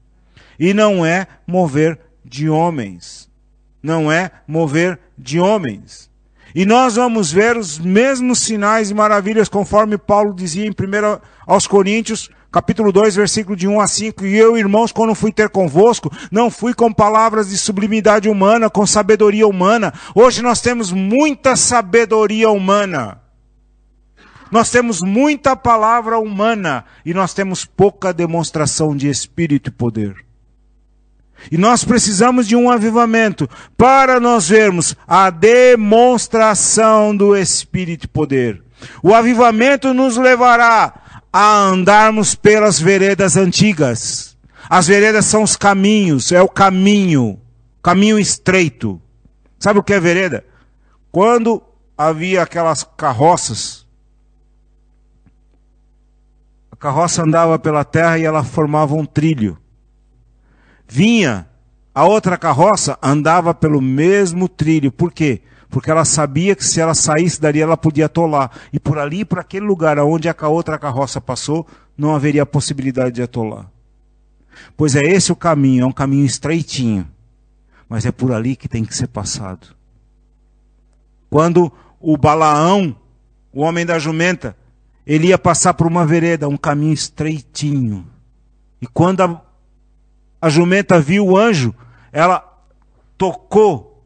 [0.58, 3.28] E não é mover de homens.
[3.82, 6.08] Não é mover de homens.
[6.54, 11.66] E nós vamos ver os mesmos sinais e maravilhas, conforme Paulo dizia em 1 aos
[11.66, 14.24] Coríntios, capítulo 2, versículo de 1 a 5.
[14.24, 18.86] E eu, irmãos, quando fui ter convosco, não fui com palavras de sublimidade humana, com
[18.86, 19.92] sabedoria humana.
[20.14, 23.20] Hoje nós temos muita sabedoria humana.
[24.50, 30.27] Nós temos muita palavra humana e nós temos pouca demonstração de espírito e poder.
[31.50, 38.62] E nós precisamos de um avivamento para nós vermos a demonstração do espírito e poder.
[39.02, 44.36] O avivamento nos levará a andarmos pelas veredas antigas.
[44.68, 47.40] As veredas são os caminhos, é o caminho,
[47.82, 49.00] caminho estreito.
[49.58, 50.44] Sabe o que é vereda?
[51.10, 51.62] Quando
[51.96, 53.88] havia aquelas carroças
[56.78, 59.58] carroça andava pela terra e ela formava um trilho.
[60.88, 61.46] Vinha
[61.94, 64.90] a outra carroça, andava pelo mesmo trilho.
[64.90, 65.42] Por quê?
[65.68, 68.50] Porque ela sabia que se ela saísse dali, ela podia atolar.
[68.72, 71.66] E por ali, por aquele lugar onde a outra carroça passou,
[71.96, 73.70] não haveria possibilidade de atolar.
[74.76, 77.06] Pois é esse o caminho, é um caminho estreitinho.
[77.88, 79.68] Mas é por ali que tem que ser passado.
[81.28, 81.70] Quando
[82.00, 82.96] o Balaão,
[83.52, 84.56] o homem da jumenta,
[85.06, 88.06] ele ia passar por uma vereda, um caminho estreitinho.
[88.80, 89.42] E quando a,
[90.40, 91.74] a jumenta viu o anjo,
[92.12, 92.44] ela
[93.16, 94.04] tocou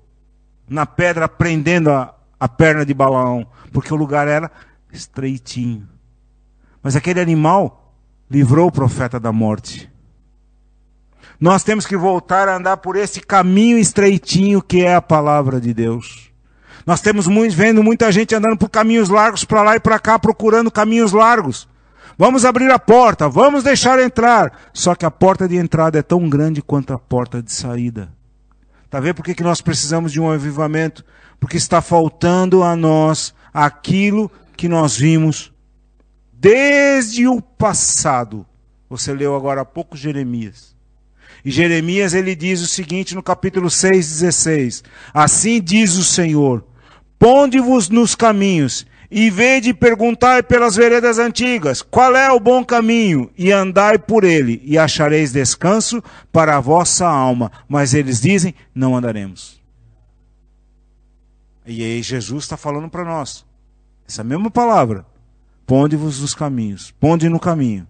[0.69, 4.51] na pedra, prendendo a, a perna de Balaão, porque o lugar era
[4.93, 5.89] estreitinho.
[6.83, 7.95] Mas aquele animal
[8.31, 9.91] livrou o profeta da morte.
[11.39, 15.75] Nós temos que voltar a andar por esse caminho estreitinho que é a palavra de
[15.75, 16.31] Deus.
[16.87, 20.19] Nós temos muito, vendo muita gente andando por caminhos largos para lá e para cá,
[20.19, 21.69] procurando caminhos largos.
[22.17, 24.71] Vamos abrir a porta, vamos deixar entrar.
[24.73, 28.13] Só que a porta de entrada é tão grande quanto a porta de saída.
[28.85, 31.05] Está vendo por que, que nós precisamos de um avivamento?
[31.41, 35.53] Porque está faltando a nós aquilo que nós vimos
[36.33, 38.45] desde o passado.
[38.91, 40.77] Você leu agora há pouco Jeremias.
[41.45, 44.85] E Jeremias ele diz o seguinte no capítulo 6, 16:
[45.15, 46.65] Assim diz o Senhor:
[47.19, 53.53] Ponde-vos nos caminhos, e vede perguntai pelas veredas antigas, qual é o bom caminho, e
[53.53, 56.03] andai por ele, e achareis descanso
[56.33, 57.53] para a vossa alma.
[57.69, 59.61] Mas eles dizem, não andaremos.
[61.67, 63.45] E aí Jesus está falando para nós,
[64.09, 65.05] essa mesma palavra,
[65.67, 67.87] ponde-vos nos caminhos, ponde no caminho,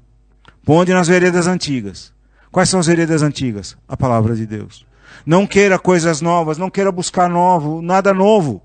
[0.64, 2.12] ponde nas veredas antigas.
[2.51, 3.77] Quais são as veredas antigas?
[3.89, 4.85] A palavra de Deus.
[5.25, 8.61] Não queira coisas novas, não queira buscar novo, nada novo.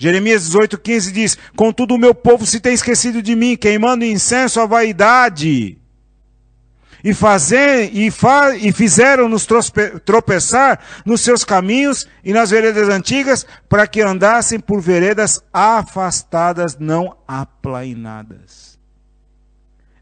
[0.00, 4.64] Jeremias 18,15 diz: Contudo, o meu povo se tem esquecido de mim, queimando incenso à
[4.64, 5.76] vaidade.
[7.04, 9.46] E, fazer, e, fa, e fizeram-nos
[10.02, 17.14] tropeçar nos seus caminhos e nas veredas antigas, para que andassem por veredas afastadas, não
[17.28, 18.78] aplainadas.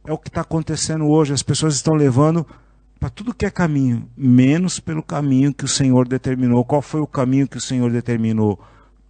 [0.06, 1.32] É o que está acontecendo hoje.
[1.32, 2.46] As pessoas estão levando
[3.00, 6.64] para tudo que é caminho, menos pelo caminho que o Senhor determinou.
[6.64, 8.60] Qual foi o caminho que o Senhor determinou?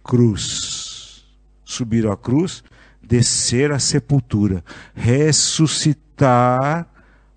[0.03, 1.25] Cruz.
[1.63, 2.63] Subir à cruz,
[3.01, 4.63] descer à sepultura,
[4.95, 6.87] ressuscitar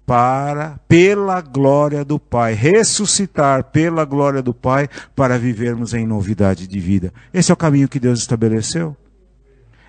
[0.07, 6.81] para pela glória do Pai, ressuscitar pela glória do Pai para vivermos em novidade de
[6.81, 7.13] vida.
[7.33, 8.97] Esse é o caminho que Deus estabeleceu.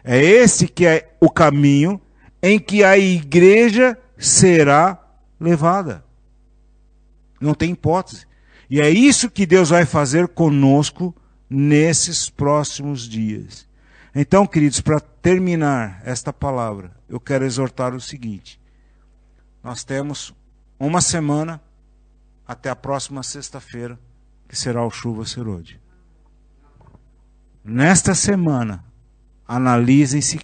[0.03, 1.99] É esse que é o caminho
[2.41, 4.99] em que a igreja será
[5.39, 6.03] levada.
[7.39, 8.25] Não tem hipótese.
[8.69, 11.15] E é isso que Deus vai fazer conosco
[11.49, 13.67] nesses próximos dias.
[14.15, 18.59] Então, queridos, para terminar esta palavra, eu quero exortar o seguinte:
[19.63, 20.33] nós temos
[20.79, 21.61] uma semana
[22.47, 23.99] até a próxima sexta-feira,
[24.47, 25.79] que será o Chuva Serode.
[27.63, 28.83] Nesta semana,
[29.47, 30.41] analisem-se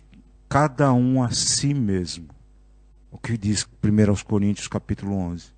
[0.47, 2.29] cada um a si mesmo.
[3.11, 5.51] O que diz 1 Coríntios capítulo 11.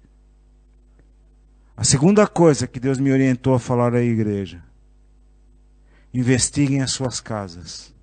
[1.78, 4.64] A segunda coisa que Deus me orientou a falar à igreja
[6.14, 7.94] Investiguem as suas casas.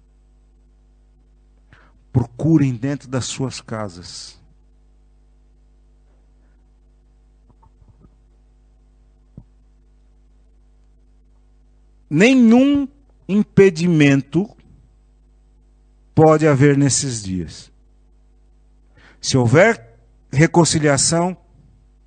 [2.13, 4.39] Procurem dentro das suas casas.
[12.11, 12.89] Nenhum
[13.29, 14.49] impedimento
[16.15, 17.71] pode haver nesses dias.
[19.21, 19.99] Se houver
[20.33, 21.37] reconciliação,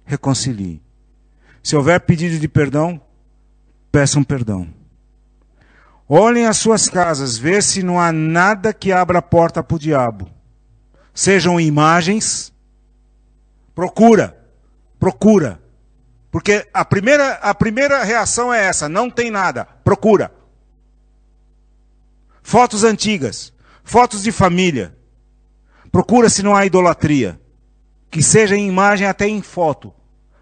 [0.04, 0.82] reconcilie.
[1.62, 3.00] Se houver pedido de perdão,
[3.92, 4.81] peçam perdão.
[6.14, 9.80] Olhem as suas casas, vê se não há nada que abra a porta para o
[9.80, 10.30] diabo.
[11.14, 12.52] sejam imagens,
[13.74, 14.38] procura,
[15.00, 15.64] procura.
[16.30, 20.34] Porque a primeira, a primeira reação é essa: não tem nada, procura.
[22.44, 24.94] Fotos antigas, fotos de família.
[25.94, 27.40] Procura se não há idolatria.
[28.10, 29.94] Que seja em imagem até em foto.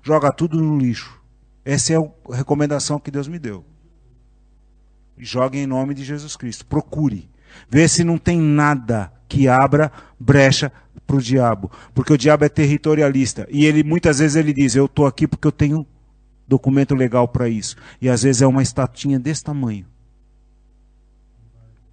[0.02, 1.22] Joga tudo no lixo.
[1.64, 3.64] Essa é a recomendação que Deus me deu.
[5.20, 6.66] Jogue em nome de Jesus Cristo.
[6.66, 7.30] Procure.
[7.70, 10.72] Vê se não tem nada que abra brecha
[11.06, 11.72] para o diabo.
[11.94, 13.48] Porque o diabo é territorialista.
[13.50, 15.86] E ele muitas vezes ele diz: Eu estou aqui porque eu tenho
[16.48, 17.76] documento legal para isso.
[18.02, 19.86] E às vezes é uma estatinha desse tamanho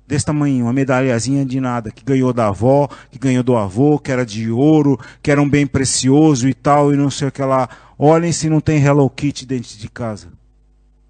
[0.07, 4.13] desse tamanho, uma medalhazinha de nada, que ganhou da avó, que ganhou do avô, que
[4.13, 7.43] era de ouro, que era um bem precioso e tal, e não sei o que
[7.43, 7.69] lá.
[7.99, 10.29] Olhem se não tem Hello Kitty dentro de casa.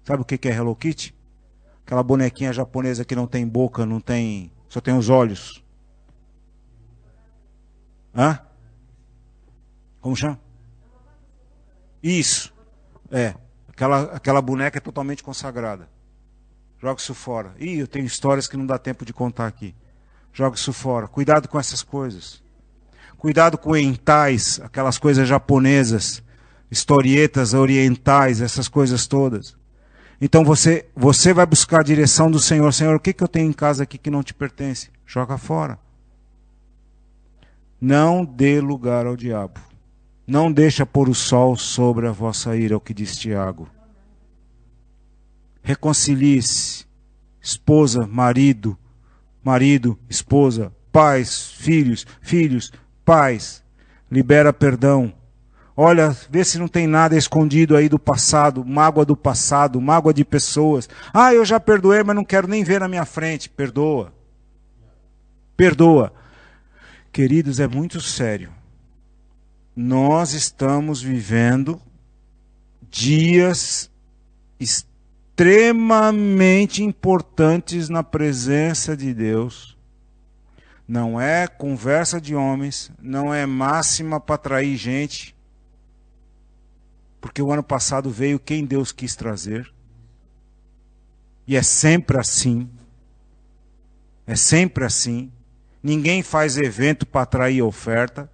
[0.03, 1.13] Sabe o que é Hello Kitty?
[1.87, 4.51] Aquela bonequinha japonesa que não tem boca, não tem.
[4.67, 5.63] só tem os olhos.
[8.13, 8.41] Hã?
[10.01, 10.37] Como chama?
[12.03, 12.53] Isso.
[13.09, 13.35] É.
[13.69, 15.87] Aquela, aquela boneca é totalmente consagrada.
[16.77, 17.55] Joga isso fora.
[17.57, 19.73] Ih, eu tenho histórias que não dá tempo de contar aqui.
[20.33, 21.07] Joga isso fora.
[21.07, 22.43] Cuidado com essas coisas.
[23.17, 26.21] Cuidado com entais, aquelas coisas japonesas,
[26.69, 29.55] historietas orientais, essas coisas todas.
[30.19, 32.73] Então você, você vai buscar a direção do Senhor.
[32.73, 34.89] Senhor, o que, que eu tenho em casa aqui que não te pertence?
[35.05, 35.77] Joga fora.
[37.79, 39.59] Não dê lugar ao diabo.
[40.25, 43.69] Não deixa pôr o sol sobre a vossa ira, é o que diz Tiago
[45.67, 46.87] reconcilie-se.
[47.41, 48.77] Esposa, marido,
[49.43, 52.71] marido, esposa, pais, filhos, filhos,
[53.03, 53.61] pais.
[54.09, 55.13] Libera perdão.
[55.79, 60.25] Olha, vê se não tem nada escondido aí do passado, mágoa do passado, mágoa de
[60.25, 60.89] pessoas.
[61.13, 63.47] Ah, eu já perdoei, mas não quero nem ver na minha frente.
[63.47, 64.11] Perdoa.
[65.55, 66.11] Perdoa.
[67.11, 68.49] Queridos, é muito sério.
[69.75, 71.79] Nós estamos vivendo
[72.89, 73.91] dias
[74.59, 79.77] extremamente importantes na presença de Deus.
[80.87, 85.36] Não é conversa de homens, não é máxima para atrair gente.
[87.27, 89.69] Porque o ano passado veio quem Deus quis trazer.
[91.45, 92.69] E é sempre assim.
[94.25, 95.29] É sempre assim.
[95.83, 98.31] Ninguém faz evento para atrair oferta.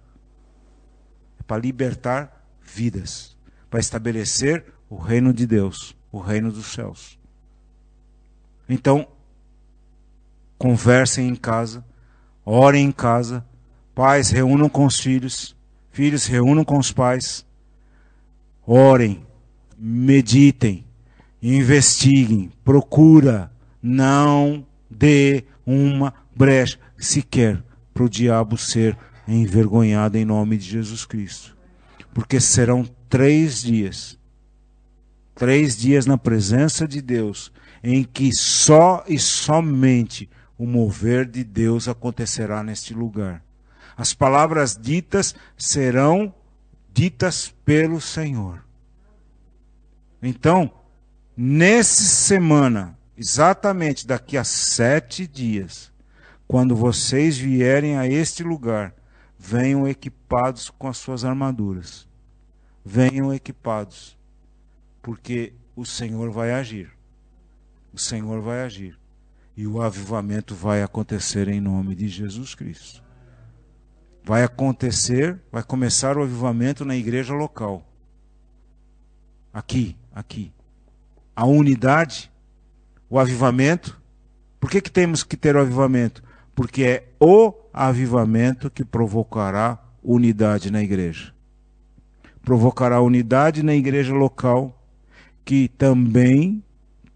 [1.40, 3.36] É para libertar vidas.
[3.68, 7.18] Para estabelecer o reino de Deus o reino dos céus.
[8.68, 9.08] Então,
[10.56, 11.84] conversem em casa,
[12.44, 13.44] orem em casa,
[13.96, 15.56] pais reúnam com os filhos,
[15.90, 17.44] filhos reúnam com os pais,
[18.66, 19.26] orem,
[19.78, 20.84] meditem,
[21.42, 23.50] investiguem, procura,
[23.82, 27.62] não dê uma brecha sequer
[27.92, 28.96] para o diabo ser
[29.26, 31.56] envergonhado em nome de Jesus Cristo.
[32.12, 34.18] Porque serão três dias
[35.34, 41.88] três dias na presença de Deus, em que só e somente o mover de Deus
[41.88, 43.42] acontecerá neste lugar.
[43.96, 46.32] As palavras ditas serão
[46.94, 48.64] ditas pelo Senhor.
[50.22, 50.70] Então,
[51.36, 55.92] nessa semana, exatamente daqui a sete dias,
[56.46, 58.94] quando vocês vierem a este lugar,
[59.36, 62.06] venham equipados com as suas armaduras.
[62.84, 64.16] Venham equipados
[65.02, 66.92] porque o Senhor vai agir.
[67.92, 68.96] O Senhor vai agir.
[69.56, 73.03] E o avivamento vai acontecer em nome de Jesus Cristo.
[74.24, 77.86] Vai acontecer, vai começar o avivamento na igreja local.
[79.52, 80.50] Aqui, aqui.
[81.36, 82.32] A unidade,
[83.08, 84.00] o avivamento.
[84.58, 86.22] Por que, que temos que ter o avivamento?
[86.54, 91.34] Porque é o avivamento que provocará unidade na igreja.
[92.42, 94.80] Provocará unidade na igreja local
[95.44, 96.64] que também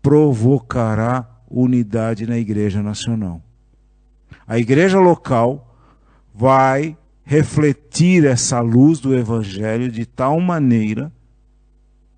[0.02, 3.42] provocará unidade na Igreja Nacional.
[4.46, 5.76] A Igreja local
[6.34, 6.96] vai
[7.28, 11.12] refletir essa luz do Evangelho de tal maneira,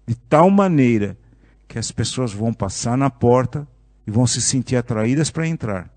[0.06, 1.18] de tal maneira,
[1.66, 3.66] que as pessoas vão passar na porta
[4.06, 5.92] e vão se sentir atraídas para entrar.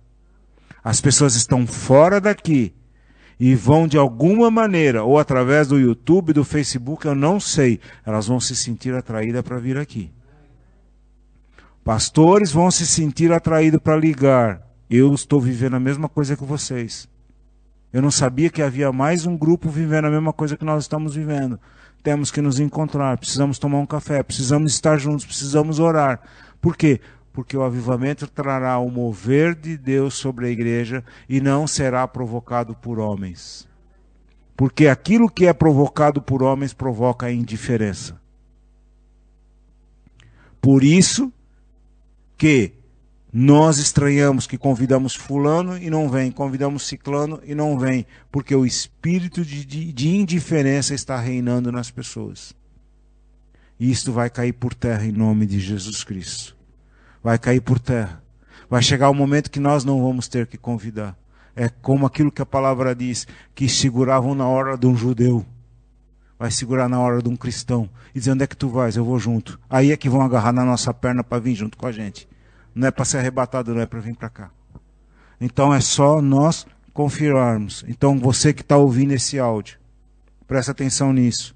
[0.83, 2.73] As pessoas estão fora daqui
[3.39, 8.25] e vão de alguma maneira, ou através do YouTube, do Facebook, eu não sei, elas
[8.25, 10.11] vão se sentir atraídas para vir aqui.
[11.83, 14.67] Pastores vão se sentir atraídos para ligar.
[14.89, 17.12] Eu estou vivendo a mesma coisa que vocês.
[17.93, 21.15] Eu não sabia que havia mais um grupo vivendo a mesma coisa que nós estamos
[21.15, 21.59] vivendo.
[22.01, 26.19] Temos que nos encontrar, precisamos tomar um café, precisamos estar juntos, precisamos orar.
[26.59, 26.99] Por quê?
[27.33, 32.75] porque o avivamento trará o mover de Deus sobre a igreja e não será provocado
[32.75, 33.67] por homens.
[34.55, 38.21] Porque aquilo que é provocado por homens provoca a indiferença.
[40.61, 41.33] Por isso
[42.37, 42.73] que
[43.35, 48.63] nós estranhamos que convidamos fulano e não vem, convidamos ciclano e não vem, porque o
[48.63, 52.53] espírito de, de, de indiferença está reinando nas pessoas.
[53.79, 56.55] E isto vai cair por terra em nome de Jesus Cristo.
[57.23, 58.21] Vai cair por terra.
[58.69, 61.17] Vai chegar o um momento que nós não vamos ter que convidar.
[61.55, 65.43] É como aquilo que a palavra diz, que seguravam na hora de um judeu.
[66.37, 67.89] Vai segurar na hora de um cristão.
[68.13, 68.95] E dizer, onde é que tu vais?
[68.95, 69.59] Eu vou junto.
[69.67, 72.27] Aí é que vão agarrar na nossa perna para vir junto com a gente.
[72.73, 74.51] Não é para ser arrebatado, não é para vir para cá.
[75.39, 77.83] Então é só nós confirmarmos.
[77.87, 79.77] Então você que está ouvindo esse áudio,
[80.47, 81.55] presta atenção nisso.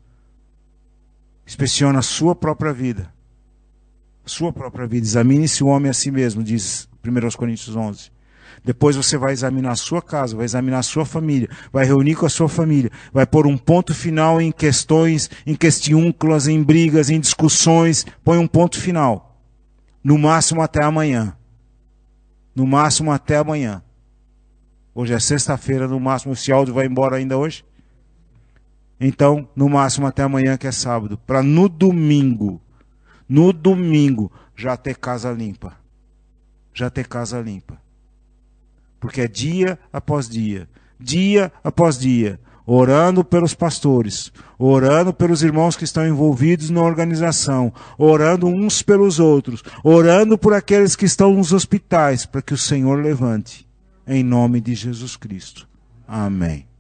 [1.45, 3.11] Inspeciona a sua própria vida.
[4.26, 5.06] Sua própria vida.
[5.06, 8.11] Examine-se o homem a si mesmo, diz 1 Coríntios 11.
[8.64, 12.26] Depois você vai examinar a sua casa, vai examinar a sua família, vai reunir com
[12.26, 17.19] a sua família, vai pôr um ponto final em questões, em questiúnculas, em brigas, em
[17.19, 18.06] discussões.
[18.26, 19.26] Põe um ponto final.
[20.07, 21.35] No máximo até amanhã.
[22.55, 23.84] No máximo até amanhã.
[24.95, 26.31] Hoje é sexta-feira, no máximo.
[26.31, 27.65] Esse áudio vai embora ainda hoje?
[29.01, 31.17] Então, no máximo até amanhã, que é sábado.
[31.27, 32.61] Para no domingo,
[33.27, 35.77] no domingo, já ter casa limpa.
[36.73, 37.77] Já ter casa limpa.
[39.01, 40.69] Porque é dia após dia.
[40.97, 48.45] Dia após dia orando pelos pastores, orando pelos irmãos que estão envolvidos na organização, orando
[48.45, 53.65] uns pelos outros, orando por aqueles que estão nos hospitais, para que o Senhor levante,
[54.06, 55.65] em nome de Jesus Cristo.
[56.06, 56.76] Amém.